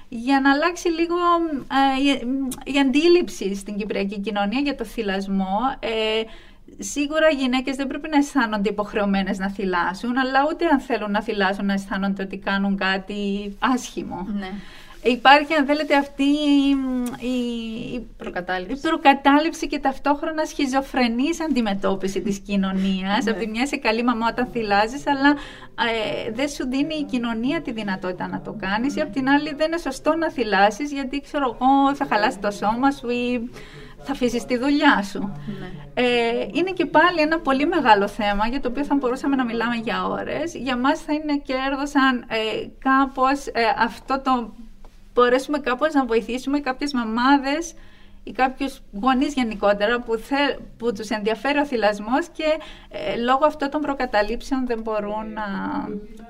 [0.10, 1.16] για να αλλάξει λίγο
[2.66, 5.58] ε, η, αντίληψη στην κυπριακή κοινωνία για το θυλασμό.
[5.80, 6.22] Ε,
[6.80, 11.24] σίγουρα οι γυναίκες δεν πρέπει να αισθάνονται υποχρεωμένες να θυλάσουν, αλλά ούτε αν θέλουν να
[11.24, 14.28] θυλάσουν να αισθάνονται ότι κάνουν κάτι άσχημο.
[14.40, 14.50] Ναι.
[15.04, 16.24] Υπάρχει, αν θέλετε, αυτή
[17.20, 18.88] η, προκατάληψη.
[18.88, 23.24] η προκατάληψη και ταυτόχρονα σχιζοφρενής αντιμετώπιση της κοινωνίας.
[23.24, 23.32] Ναι.
[23.32, 25.30] Από τη μια είσαι καλή μαμά όταν θυλάζεις, αλλά
[25.90, 28.96] ε, δεν σου δίνει η κοινωνία τη δυνατότητα να το κάνεις.
[28.96, 32.52] Ή από την άλλη δεν είναι σωστό να θυλάσεις, γιατί ξέρω εγώ θα χαλάσει το
[32.52, 33.50] σώμα σου ή
[34.04, 35.20] θα αφήσεις τη δουλειά σου.
[35.60, 35.68] Ναι.
[35.94, 39.76] Ε, είναι και πάλι ένα πολύ μεγάλο θέμα για το οποίο θα μπορούσαμε να μιλάμε
[39.76, 40.56] για ώρες.
[40.56, 44.54] Για μας θα είναι κέρδος αν ε, κάπως ε, αυτό το
[45.20, 47.74] μπορέσουμε κάπως να βοηθήσουμε κάποιες μαμάδες
[48.24, 50.36] ή κάποιους γονείς γενικότερα που, θε,
[50.78, 52.44] που τους ενδιαφέρει ο θυλασμός και
[52.90, 55.48] ε, λόγω αυτών των προκαταλήψεων δεν μπορούν να,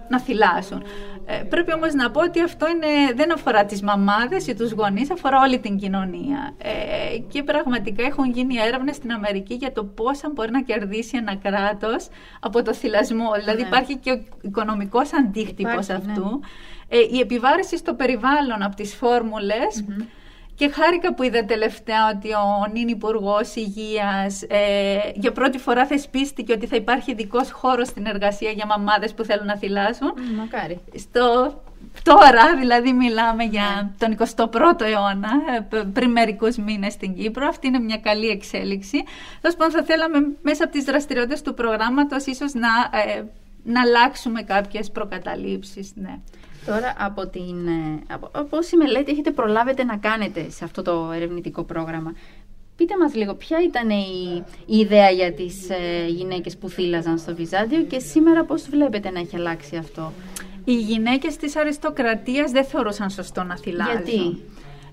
[0.10, 0.84] να θυλάσουν.
[1.26, 5.12] Ε, πρέπει όμως να πω ότι αυτό είναι, δεν αφορά τις μαμάδες ή τους γονείς,
[5.12, 6.54] αφορά όλη την κοινωνία.
[6.58, 11.36] Ε, και πραγματικά έχουν γίνει έρευνες στην Αμερική για το πόσα μπορεί να κερδίσει ένα
[11.36, 12.08] κράτος
[12.40, 13.32] από το θυλασμό.
[13.40, 13.68] Δηλαδή ναι.
[13.68, 15.94] υπάρχει και ο οικονομικός αντίκτυπος ναι.
[15.94, 16.40] αυτού.
[16.90, 19.84] Ε, η επιβάρηση στο περιβάλλον από τις φορμουλες
[20.60, 26.54] και χάρηκα που είδα τελευταία ότι ο νυν υπουργός Υγείας ε, για πρώτη φορά θεσπίστηκε
[26.54, 30.14] ότι θα υπάρχει ειδικός χώρος στην εργασία για μαμάδες που θέλουν να θυλάσουν.
[30.38, 30.80] μακάρι.
[30.96, 31.54] Στο,
[32.04, 34.16] τώρα, δηλαδή, μιλάμε για ναι.
[34.16, 35.30] τον 21ο αιώνα,
[35.72, 37.48] ε, πριν μερικούς μήνες στην Κύπρο.
[37.48, 39.04] Αυτή είναι μια καλή εξέλιξη.
[39.42, 43.24] Τέλο πάντων, θα θέλαμε μέσα από τις δραστηριότητες του προγράμματος ίσως να, ε,
[43.64, 45.92] να αλλάξουμε κάποιες προκαταλήψεις.
[45.96, 46.20] Ναι.
[46.70, 51.12] Τώρα από, την, ε, από, από όση μελέτη έχετε προλάβετε να κάνετε σε αυτό το
[51.16, 52.14] ερευνητικό πρόγραμμα.
[52.76, 57.36] Πείτε μας λίγο ποια ήταν η, η ιδέα για τις ε, γυναίκες που θύλαζαν στο
[57.36, 60.14] Βυζάντιο και σήμερα πώς βλέπετε να έχει αλλάξει αυτό;
[60.64, 64.04] Οι γυναίκες της αριστοκρατίας δεν θεωρούσαν σωστό να θυλάζουν.
[64.04, 64.42] Γιατί;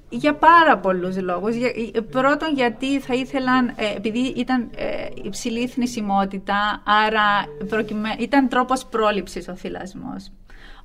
[0.08, 1.54] Για πάρα πολλούς λόγους.
[1.54, 1.72] Για,
[2.10, 9.48] πρώτον γιατί θα ήθελαν, ε, επειδή ήταν ε, υψηλή θνησιμότητα, άρα προκειμέ, ήταν τρόπος πρόληψης
[9.48, 10.30] ο θυλασμός.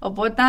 [0.04, 0.42] Οπότε,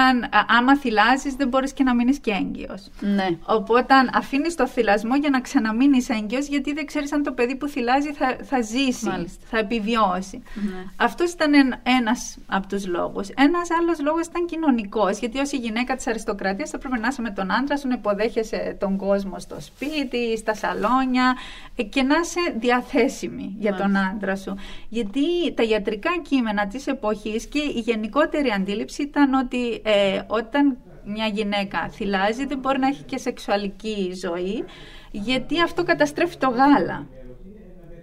[0.58, 2.90] άμα θυλάζεις, δεν μπορείς και να μείνεις και έγκυος.
[3.00, 3.28] Ναι.
[3.44, 7.66] Οπότε, αφήνεις το θυλασμό για να ξαναμείνεις έγκυος, γιατί δεν ξέρεις αν το παιδί που
[7.68, 9.44] θυλάζει θα, θα ζήσει, Μάλιστα.
[9.50, 10.42] θα επιβιώσει.
[10.54, 10.84] Ναι.
[10.96, 13.28] Αυτός ήταν εν- ένας από τους λόγους.
[13.28, 17.20] Ένας άλλος λόγος ήταν κοινωνικός, γιατί ως η γυναίκα της αριστοκρατίας θα πρέπει να είσαι
[17.22, 21.36] με τον άντρα σου, να υποδέχεσαι τον κόσμο στο σπίτι, στα σαλόνια
[21.76, 24.14] ε, και να είσαι διαθέσιμη για τον Μάλιστα.
[24.16, 24.56] άντρα σου.
[24.88, 31.26] Γιατί τα ιατρικά κείμενα της εποχής και η γενικότερη αντίληψη ήταν ότι ε, όταν μια
[31.26, 34.64] γυναίκα θυλάζει δεν μπορεί να έχει και σεξουαλική ζωή
[35.10, 37.06] γιατί αυτό καταστρέφει το γάλα.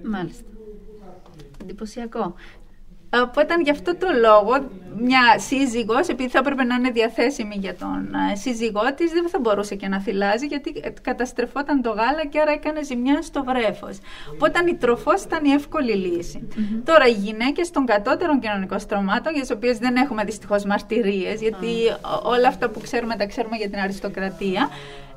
[0.03, 0.43] Μάλιστα.
[1.61, 2.33] Εντυπωσιακό.
[3.13, 4.69] Οπότε γι' αυτό το λόγο
[5.01, 9.39] μια σύζυγος, επειδή θα έπρεπε να είναι διαθέσιμη για τον ε, σύζυγό της, δεν θα
[9.39, 13.97] μπορούσε και να θυλάζει γιατί ε, καταστρεφόταν το γάλα και άρα έκανε ζημιά στο βρέφος.
[14.33, 16.47] Οπότε η τροφός ήταν η εύκολη λύση.
[16.85, 21.67] Τώρα οι γυναίκες των κατώτερων κοινωνικών στρωμάτων, για τις οποίες δεν έχουμε δυστυχώς μαρτυρίες, γιατί
[22.01, 24.69] ό- όλα αυτά που ξέρουμε τα ξέρουμε για την αριστοκρατία,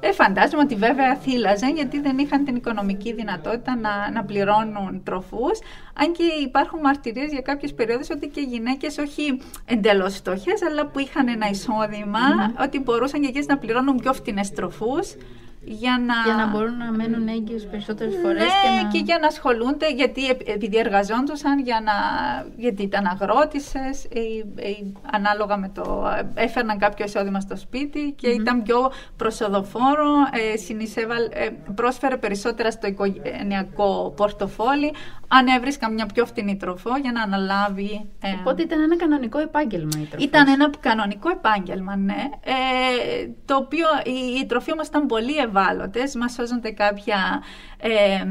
[0.04, 5.58] ε, φαντάζομαι ότι βέβαια θύλαζαν γιατί δεν είχαν την οικονομική δυνατότητα να, να πληρώνουν τροφούς.
[5.94, 10.98] Αν και υπάρχουν μαρτυρίες για κάποιες περιόδους ότι και γυναίκες όχι εντελώς φτωχές αλλά που
[10.98, 12.20] είχαν ένα εισόδημα,
[12.60, 15.14] ότι μπορούσαν και εκείνες να πληρώνουν πιο φτηνές τροφούς
[15.64, 16.14] για να...
[16.24, 18.88] Για να μπορούν να μένουν έγκυος περισσότερες φορές ναι, και να...
[18.90, 21.92] και για να ασχολούνται, γιατί επ- επειδή εργαζόντουσαν, για να,
[22.56, 24.18] γιατί ήταν αγρότησες, ή,
[24.68, 26.12] ή ανάλογα με το...
[26.34, 30.10] έφερναν κάποιο εισόδημα στο σπίτι και ήταν πιο προσοδοφόρο,
[30.52, 34.92] ε, συνεισέβαλ- ε, πρόσφερε περισσότερα στο οικογενειακό πορτοφόλι,
[35.28, 38.08] αν έβρισκαν μια πιο φτηνή τροφό για να αναλάβει...
[38.22, 40.24] ε, Οπότε ήταν ένα κανονικό επάγγελμα η τροφή.
[40.24, 42.28] ήταν ένα κανονικό επάγγελμα, ναι.
[42.44, 42.52] Ε,
[43.44, 46.14] το οποίο οι, οι τροφοί όμως ήταν πολύ ευάλωτες.
[46.14, 47.42] Μας σώζονται κάποια
[47.78, 48.24] ε, ε,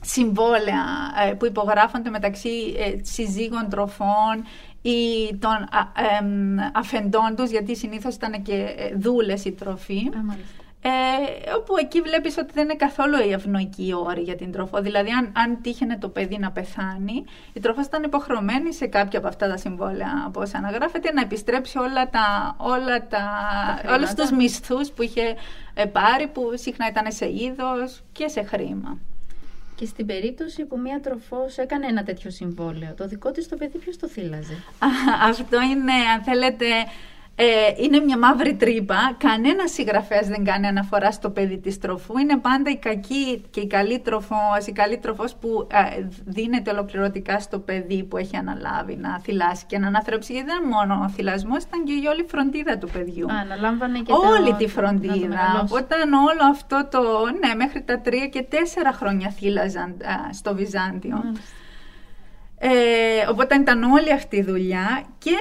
[0.00, 0.84] συμβόλαια
[1.28, 4.44] ε, που υπογράφονται μεταξύ ε, συζύγων τροφών
[4.82, 10.10] ή των α, εμ, αφεντών τους, γιατί συνήθως ήταν και ε, δούλες η τροφή.
[10.16, 10.63] Α, μάλιστα.
[10.86, 14.80] Ε, όπου εκεί βλέπεις ότι δεν είναι καθόλου η ευνοϊκή όρη για την τροφό.
[14.80, 19.28] Δηλαδή, αν, αν τύχαινε το παιδί να πεθάνει, η τροφό ήταν υποχρεωμένη σε κάποια από
[19.28, 23.22] αυτά τα συμβόλαια, όπως αναγράφεται, να επιστρέψει όλα τα, όλα τα,
[23.78, 23.96] χρήματα.
[23.96, 25.34] όλους τους μισθούς που είχε
[25.74, 28.98] ε, πάρει, που συχνά ήταν σε είδος και σε χρήμα.
[29.76, 33.78] Και στην περίπτωση που μία τροφός έκανε ένα τέτοιο συμβόλαιο, το δικό της το παιδί
[33.78, 34.62] ποιος το θύλαζε;
[35.30, 36.66] Αυτό είναι, αν θέλετε,
[37.36, 37.44] ε,
[37.76, 39.14] είναι μια μαύρη τρύπα.
[39.18, 42.18] Κανένας συγγραφέας δεν κάνει αναφορά στο παιδί της τροφού.
[42.18, 47.40] Είναι πάντα η κακή και η καλή τροφός, η καλή τροφός που ε, δίνεται ολοκληρωτικά
[47.40, 50.32] στο παιδί που έχει αναλάβει να θυλάσει και να αναθρέψει.
[50.32, 53.26] Γιατί δεν είναι μόνο ο θυλασμός, ήταν και η όλη φροντίδα του παιδιού.
[53.32, 55.16] Α, αναλάμβανε και Όλη το- τη να το φροντίδα.
[55.28, 55.74] μεγαλώσει.
[55.74, 57.00] Όταν όλο αυτό το.
[57.46, 61.16] Ναι, μέχρι τα τρία και τέσσερα χρόνια θύλαζαν α, στο Βυζάντιο.
[61.24, 61.42] Μάλιστα.
[62.58, 62.70] Ε,
[63.30, 65.36] οπότε ήταν όλη αυτή η δουλειά και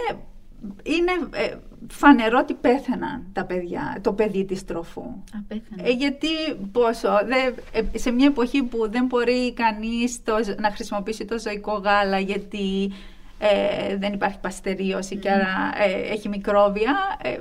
[0.84, 1.54] είναι ε,
[1.90, 5.02] φανερό ότι πέθαναν τα παιδιά, το παιδί της τροφού.
[5.02, 5.90] Α, πέθανε.
[5.90, 6.28] Ε, γιατί
[6.72, 11.40] πόσο, δε, ε, σε μια εποχή που δεν μπορεί κανείς το, ζ- να χρησιμοποιήσει το
[11.40, 12.92] ζωικό γάλα γιατί
[13.40, 16.96] ε, δεν υπάρχει παστερίωση και άρα ε, έχει μικρόβια.
[17.24, 17.38] Ε,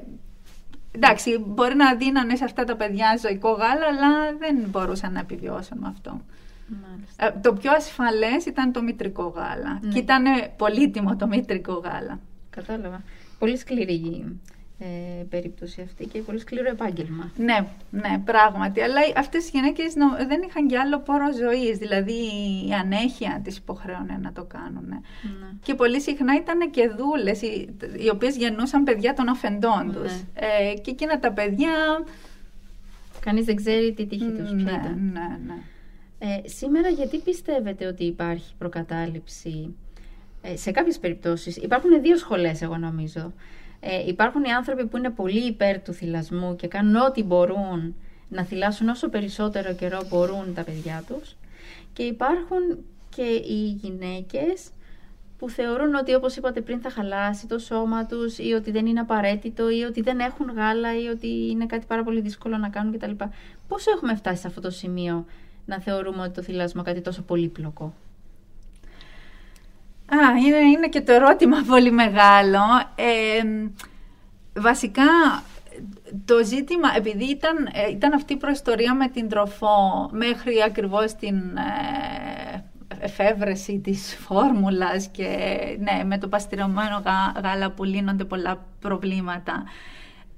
[0.93, 5.79] εντάξει, μπορεί να δίνανε σε αυτά τα παιδιά ζωικό γάλα, αλλά δεν μπορούσαν να επιβιώσουν
[5.79, 6.21] με αυτό.
[6.83, 7.27] Μάλιστα.
[7.27, 9.79] Ε, το πιο ασφαλές ήταν το μητρικό γάλα.
[9.83, 9.93] Ναι.
[9.93, 10.25] Και ήταν
[10.57, 12.19] πολύτιμο το μητρικό γάλα.
[12.51, 13.03] Κατάλαβα.
[13.43, 14.25] Πολύ σκληρή
[14.79, 17.31] ε, περίπτωση αυτή και πολύ σκληρό επάγγελμα.
[17.37, 18.81] Ναι, ναι, πράγματι.
[18.81, 21.79] Αλλά αυτές οι γυναίκες νο- δεν είχαν και άλλο πόρο ζωής.
[21.79, 22.13] Δηλαδή
[22.69, 24.89] η ανέχεια τις υποχρέωνε να το κάνουν.
[24.89, 24.99] Ναι.
[25.63, 27.75] Και πολύ συχνά ήταν και δούλες οι,
[28.05, 29.93] οι οποίες γεννούσαν παιδιά των αφεντών Ναι.
[29.93, 30.13] τους.
[30.35, 31.71] Ε, και εκείνα τα παιδιά...
[33.21, 35.11] Κανείς δεν ξέρει τι τύχη τους ποια ναι, ήταν.
[35.13, 35.55] ναι, ναι.
[36.19, 39.92] Ε, σήμερα γιατί πιστεύετε ότι υπάρχει προκατάληψη ε,
[40.55, 41.57] σε κάποιες περιπτώσεις.
[41.57, 43.33] Υπάρχουν δύο σχολές εγώ νομίζω.
[43.81, 47.95] Ε, υπάρχουν οι άνθρωποι που είναι πολύ υπέρ του θυλασμού και κάνουν ό,τι μπορούν
[48.29, 51.37] να θυλάσουν όσο περισσότερο καιρό μπορούν τα παιδιά τους.
[51.93, 54.71] Και υπάρχουν και οι γυναίκες
[55.39, 59.01] που θεωρούν ότι όπως είπατε πριν θα χαλάσει το σώμα τους ή ότι δεν είναι
[59.01, 62.93] απαραίτητο ή ότι δεν έχουν γάλα ή ότι είναι κάτι πάρα πολύ δύσκολο να κάνουν
[62.99, 63.11] κτλ.
[63.69, 65.27] Πώς έχουμε φτάσει σε αυτό το σημείο
[65.67, 67.95] να θεωρούμε ότι το θυλάσμα κάτι τόσο πολύπλοκο;
[70.13, 72.61] Α, είναι, είναι και το ερώτημα πολύ μεγάλο.
[72.95, 73.43] Ε,
[74.61, 75.03] βασικά,
[76.25, 81.37] το ζήτημα, επειδή ήταν, ε, ήταν αυτή η προϊστορία με την τροφό μέχρι ακριβώς την
[81.57, 82.65] ε,
[83.01, 85.27] εφεύρεση της φόρμουλας και
[85.79, 89.65] ναι, με το παστηρωμένο γά- γάλα που λύνονται πολλά προβλήματα.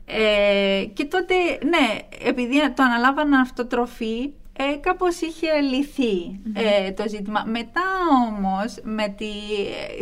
[0.06, 1.34] Ε, και τότε,
[1.64, 5.46] ναι, επειδή το αναλάβαναν αυτό τροφή, ε, κάπως είχε
[6.54, 7.44] ε, το ζήτημα.
[7.46, 7.80] Μετά
[8.28, 9.30] όμως, με τη,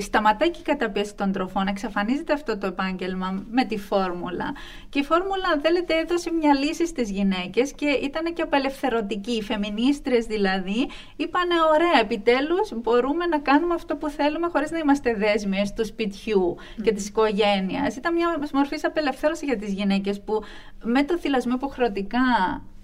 [0.02, 4.54] σταματάει και η καταπίεση των τροφών, εξαφανίζεται αυτό το επάγγελμα με τη φόρμουλα.
[4.88, 9.32] Και η φόρμουλα, αν θέλετε, έδωσε μια λύση στις γυναίκες και ήταν και απελευθερωτική.
[9.32, 15.14] Οι φεμινίστρες δηλαδή είπανε, ωραία, επιτέλους μπορούμε να κάνουμε αυτό που θέλουμε χωρίς να είμαστε
[15.14, 17.96] δέσμιες του σπιτιού και της οικογένειας.
[17.96, 20.42] Ήταν μια μορφής απελευθέρωσης για τις γυναίκες που
[20.82, 22.20] με το θυλασμό υποχρεωτικά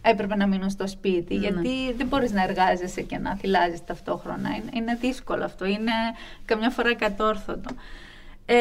[0.08, 1.40] έπρεπε να μείνουν στο σπίτι, ναι.
[1.40, 4.48] γιατί δεν μπορείς να εργάζεσαι και να θυλάζεις ταυτόχρονα.
[4.48, 5.92] Είναι, είναι δύσκολο αυτό, είναι
[6.44, 7.70] καμιά φορά κατόρθωτο.
[8.50, 8.56] Ε,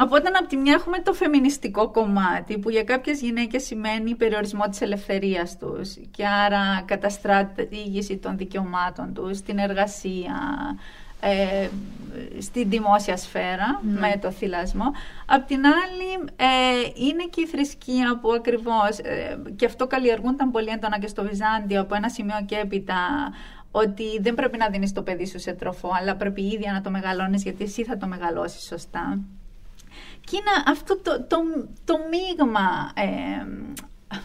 [0.00, 4.80] οπότε από τη μια έχουμε το φεμινιστικό κομμάτι που για κάποιες γυναίκες σημαίνει περιορισμό της
[4.80, 10.38] ελευθερίας τους και άρα καταστράτηγηση των δικαιωμάτων τους, την εργασία,
[11.26, 11.68] ε,
[12.40, 14.00] στην δημόσια σφαίρα ναι.
[14.00, 14.84] με το θυλασμό.
[15.26, 20.68] Απ' την άλλη ε, είναι και η θρησκεία που ακριβώς, ε, και αυτό καλλιεργούνταν πολύ
[20.68, 22.96] έντονα και στο Βυζάντιο από ένα σημείο και έπειτα,
[23.70, 26.90] ότι δεν πρέπει να δίνεις το παιδί σου σε τροφό, αλλά πρέπει ίδια να το
[26.90, 29.18] μεγαλώνεις γιατί εσύ θα το μεγαλώσεις σωστά.
[30.20, 31.36] Και είναι αυτό το, το,
[31.84, 33.46] το μείγμα ε,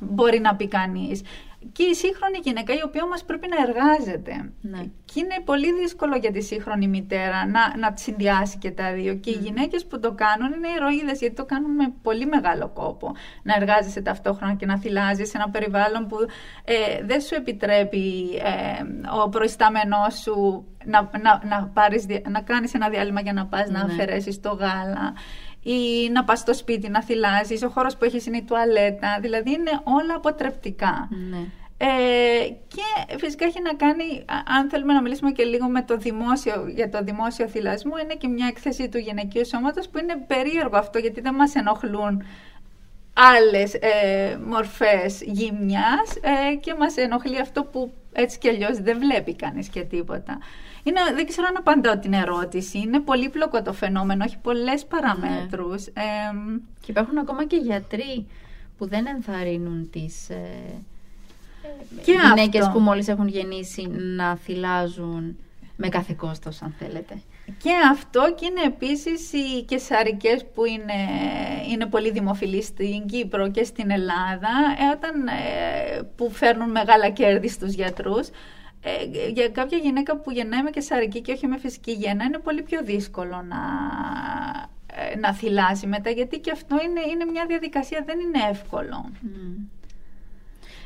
[0.02, 1.22] μπορεί να πει κανείς
[1.72, 4.52] και η σύγχρονη γυναίκα η οποία όμως πρέπει να εργάζεται.
[4.62, 4.82] Ναι.
[5.06, 9.16] Και είναι πολύ δύσκολο για τη σύγχρονη μητέρα να, να συνδυάσει και τα δύο.
[9.16, 9.42] Και οι ναι.
[9.42, 13.12] γυναίκες που το κάνουν είναι ηρωίδες γιατί το κάνουν με πολύ μεγάλο κόπο.
[13.44, 16.18] Να εργάζεσαι ταυτόχρονα και να θυλάζεις σε ένα περιβάλλον που
[16.64, 18.84] ε, δεν σου επιτρέπει ε,
[19.24, 23.86] ο προϊστάμενός σου να, να, να, πάρεις, να κάνεις ένα διάλειμμα για να πας να
[23.86, 23.94] ναι.
[23.94, 25.14] αφαιρέσεις το γάλα
[25.64, 29.52] ή να πας στο σπίτι να θυλάζεις, ο χώρος που έχεις είναι η τουαλέτα, δηλαδή
[29.52, 31.10] είναι όλα αποτρεπτικά.
[31.30, 31.46] Ναι.
[31.78, 34.26] Ε, και φυσικά έχει να κάνει,
[34.58, 38.28] αν θέλουμε να μιλήσουμε και λίγο με το δημόσιο, για το δημόσιο θυλασμό, είναι και
[38.28, 42.24] μια έκθεση του γυναικείου σώματος που είναι περίεργο αυτό γιατί δεν μας ενοχλούν
[43.14, 49.36] άλλες ε, μορφές γύμνιας ε, και μας ενοχλεί αυτό που έτσι κι αλλιώς δεν βλέπει
[49.36, 50.38] κανείς και τίποτα.
[50.84, 52.78] Είναι, δεν ξέρω αν απαντάω την ερώτηση.
[52.78, 55.86] Είναι πολύπλοκο το φαινόμενο, έχει πολλές παραμέτρους.
[55.86, 56.04] Ναι.
[56.80, 58.28] και υπάρχουν ακόμα και γιατροί
[58.78, 60.84] που δεν ενθαρρύνουν τις ε,
[62.04, 65.38] και γυναίκες που μόλις έχουν γεννήσει να θυλάζουν
[65.76, 67.22] με κάθε κόστος αν θέλετε.
[67.46, 70.94] Και αυτό και είναι επίσης οι κεσαρικές που είναι,
[71.72, 77.50] είναι πολύ δημοφιλείς στην Κύπρο και στην Ελλάδα ε, όταν, ε, που φέρνουν μεγάλα κέρδη
[77.50, 78.30] στους γιατρούς
[78.82, 82.62] ε, για κάποια γυναίκα που γεννάει με κεσαρική και όχι με φυσική γέννα είναι πολύ
[82.62, 83.62] πιο δύσκολο να,
[85.20, 89.12] να θυλάσει μετά γιατί και αυτό είναι, είναι μια διαδικασία, δεν είναι εύκολο.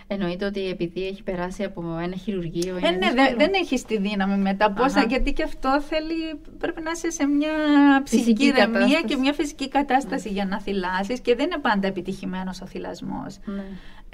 [0.08, 2.76] Εννοείται ότι επειδή έχει περάσει από ένα χειρουργείο.
[2.76, 4.72] Ε, ναι, δεν, δεν έχεις τη δύναμη μετά.
[4.72, 7.52] Πόσα, γιατί και αυτό θέλει, πρέπει να είσαι σε μια
[8.04, 10.34] ψυχική ηρεμία και μια φυσική κατάσταση ναι.
[10.34, 13.38] για να θυλάσεις και δεν είναι πάντα επιτυχημένος ο θυλασμός.
[13.46, 13.64] Ναι.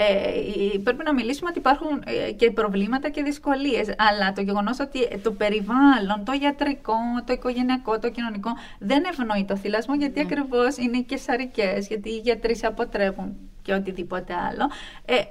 [0.04, 5.20] Ε, πρέπει να μιλήσουμε ότι υπάρχουν ε, και προβλήματα και δυσκολίες, αλλά το γεγονός ότι
[5.24, 6.94] το περιβάλλον, το ιατρικό,
[7.26, 10.26] το οικογενειακό, το κοινωνικό δεν ευνοεί το θυλασμό γιατί ναι.
[10.26, 14.70] ακριβώς είναι και σαρικές, γιατί οι γιατροί σε αποτρέπουν και οτιδήποτε άλλο.
[15.06, 15.24] Ε,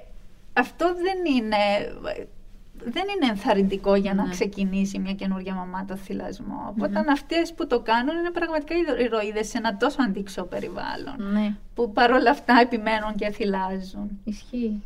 [0.52, 1.56] αυτό δεν είναι,
[2.84, 4.30] δεν είναι ενθαρρυντικό για να ναι.
[4.30, 6.66] ξεκινήσει μια καινούργια μαμά το θυλασμό.
[6.68, 11.32] Οπότε mm αυτές που το κάνουν είναι πραγματικά ηρωίδες σε ένα τόσο αντίξω περιβάλλον.
[11.32, 11.54] Ναι.
[11.74, 14.20] Που παρόλα αυτά επιμένουν και θυλάζουν.
[14.24, 14.82] Ισχύει.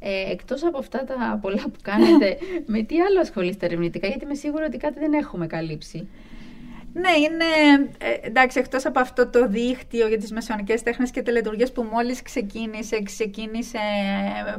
[0.00, 2.38] Ε, εκτός από αυτά τα πολλά που κάνετε,
[2.72, 6.08] με τι άλλο ασχολείστε ερευνητικά, γιατί είμαι σίγουρη ότι κάτι δεν έχουμε καλύψει.
[6.96, 7.44] Ναι, είναι
[7.98, 12.22] ε, εντάξει, εκτός από αυτό το δίκτυο για τις μεσαιωνικές τέχνες και τελετουργίε που μόλις
[12.22, 13.78] ξεκίνησε, ξεκίνησε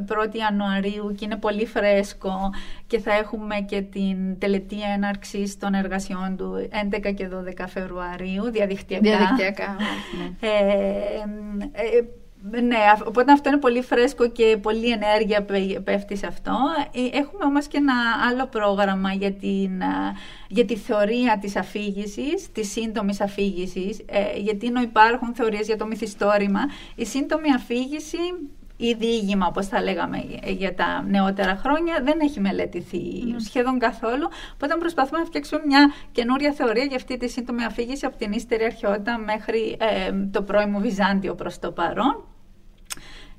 [0.08, 2.50] 1η Ιανουαρίου και είναι πολύ φρέσκο
[2.86, 6.68] και θα έχουμε και την τελετή έναρξη των εργασιών του
[7.06, 9.02] 11 και 12 Φεβρουαρίου, διαδικτυακά.
[9.02, 9.76] Διαδικτυακά,
[10.18, 10.48] ναι.
[10.48, 10.58] ε,
[11.72, 12.04] ε,
[12.50, 15.44] ναι, οπότε αυτό είναι πολύ φρέσκο και πολύ ενέργεια
[15.84, 16.56] πέφτει σε αυτό.
[16.92, 17.94] Ε, έχουμε όμως και ένα
[18.30, 19.82] άλλο πρόγραμμα για, την,
[20.48, 25.86] για τη θεωρία της αφήγησης, της σύντομης αφήγησης, ε, γιατί ενώ υπάρχουν θεωρίες για το
[25.86, 26.60] μυθιστόρημα,
[26.94, 28.18] η σύντομη αφήγηση
[28.76, 33.00] ή διήγημα, όπως θα λέγαμε για τα νεότερα χρόνια, δεν έχει μελετηθεί
[33.38, 34.28] σχεδόν καθόλου.
[34.54, 38.64] Οπότε προσπαθούμε να φτιάξουμε μια καινούρια θεωρία για αυτή τη σύντομη αφήγηση από την ύστερη
[38.64, 42.24] αρχαιότητα μέχρι ε, το πρώιμο Βυζάντιο προς το παρόν.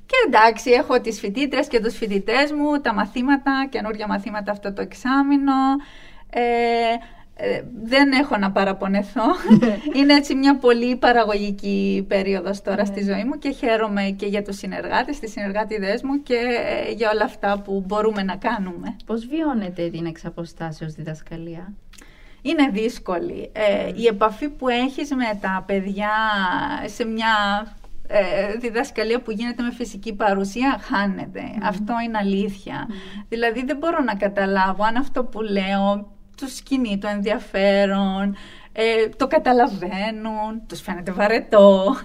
[0.08, 4.82] Και εντάξει, έχω τις φοιτήτρες και τους φοιτητές μου, τα μαθήματα, καινούργια μαθήματα αυτό το
[4.82, 5.52] εξάμεινο.
[6.30, 6.40] Ε,
[7.40, 9.24] ε, δεν έχω να παραπονεθώ.
[9.96, 13.12] Είναι έτσι μια πολύ παραγωγική περίοδος τώρα στη ναι.
[13.12, 17.24] ζωή μου και χαίρομαι και για τους συνεργάτες, τις συνεργάτηδές μου και ε, για όλα
[17.24, 18.96] αυτά που μπορούμε να κάνουμε.
[19.06, 21.72] Πώς βιώνετε την εξαποστάσεως διδασκαλία;
[22.42, 23.50] Είναι δύσκολη.
[23.52, 26.10] Ε, η επαφή που έχεις με τα παιδιά
[26.86, 27.34] σε μια
[28.10, 31.42] ε, διδασκαλία που γίνεται με φυσική παρουσία χάνεται.
[31.62, 32.88] Αυτό είναι αλήθεια.
[33.28, 38.36] Δηλαδή δεν μπορώ να καταλάβω αν αυτό που λέω τους σκηνεί το ενδιαφέρον,
[38.72, 41.96] ε, το καταλαβαίνουν, τους φαίνεται βαρετό.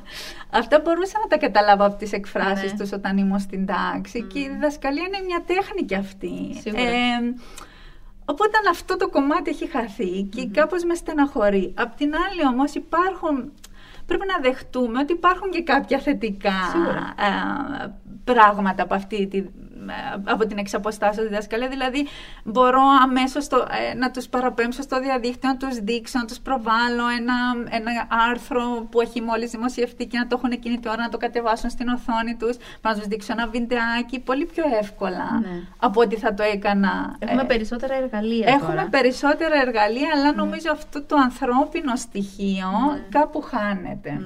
[0.49, 2.77] Αυτά μπορούσα να τα καταλάβω από τις εκφράσεις ναι.
[2.77, 6.61] τους όταν ήμουν στην τάξη και η διδασκαλία είναι μια τέχνη κι αυτή.
[6.65, 7.33] Ε,
[8.25, 11.73] οπότε αυτό το κομμάτι έχει χαθεί και κάπως με στεναχωρεί.
[11.77, 13.51] Απ' την άλλη όμως υπάρχουν
[14.17, 16.53] πρέπει να δεχτούμε ότι υπάρχουν και κάποια θετικά
[17.17, 17.87] ε,
[18.23, 19.43] πράγματα από αυτή τη
[20.23, 21.69] από την εξαποστάσεω διδασκαλίας.
[21.69, 22.07] Δηλαδή,
[22.43, 27.35] μπορώ αμέσως ε, να τους παραπέμψω στο διαδίκτυο, να τους δείξω, να τους προβάλλω ένα,
[27.69, 31.17] ένα άρθρο που έχει μόλις δημοσιευτεί και να το έχουν εκείνη τη ώρα να το
[31.17, 35.61] κατεβάσουν στην οθόνη τους, να τους δείξω ένα βιντεάκι πολύ πιο εύκολα ναι.
[35.77, 37.15] από ό,τι θα το έκανα.
[37.19, 38.47] Έχουμε ε, περισσότερα εργαλεία.
[38.47, 38.87] Έχουμε τώρα.
[38.89, 40.31] περισσότερα εργαλεία, αλλά ναι.
[40.31, 43.19] νομίζω αυτό το ανθρώπινο στοιχείο ναι.
[43.19, 44.19] κάπου χάνεται.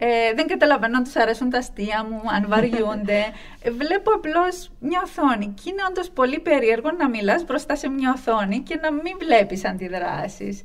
[0.00, 0.06] Ναι.
[0.06, 3.24] Ε, δεν καταλαβαίνω αν τους αρέσουν τα αστεία μου, αν βαριούνται.
[3.62, 5.46] Ε, βλέπω απλώς μια οθόνη.
[5.46, 9.64] Και είναι όντως πολύ περίεργο να μιλάς μπροστά σε μια οθόνη και να μην βλέπεις
[9.64, 10.62] αντιδράσεις.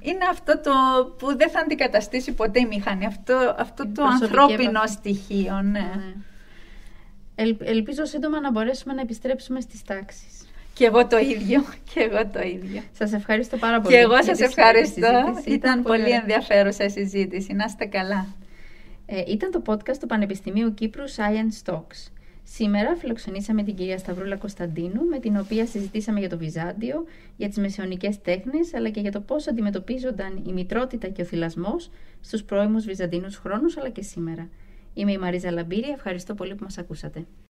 [0.00, 0.72] Είναι αυτό το
[1.18, 3.06] που δεν θα αντικαταστήσει ποτέ η μηχανή.
[3.06, 5.90] Αυτό, αυτό το ανθρώπινο στοιχείο, ναι.
[7.34, 7.56] ναι.
[7.64, 10.46] ελπίζω σύντομα να μπορέσουμε να επιστρέψουμε στις τάξεις.
[10.72, 11.64] Και εγώ το ίδιο.
[11.94, 12.82] Και εγώ το ίδιο.
[12.92, 13.94] Σας ευχαριστώ πάρα πολύ.
[13.94, 15.40] Και εγώ σας ευχαριστώ.
[15.44, 17.52] Ήταν πολύ ενδιαφέρουσα η συζήτηση.
[17.52, 18.26] Να είστε καλά.
[19.10, 22.10] Ε, ήταν το podcast του Πανεπιστημίου Κύπρου Science Talks.
[22.42, 27.04] Σήμερα φιλοξενήσαμε την κυρία Σταυρούλα Κωνσταντίνου, με την οποία συζητήσαμε για το Βυζάντιο,
[27.36, 31.90] για τις μεσαιωνικές τέχνες, αλλά και για το πώς αντιμετωπίζονταν η μητρότητα και ο θυλασμός
[32.20, 34.48] στους πρώιμους Βυζαντινούς χρόνους, αλλά και σήμερα.
[34.94, 37.26] Είμαι η Μαρίζα Λαμπύρη, ευχαριστώ πολύ που μας ακούσατε.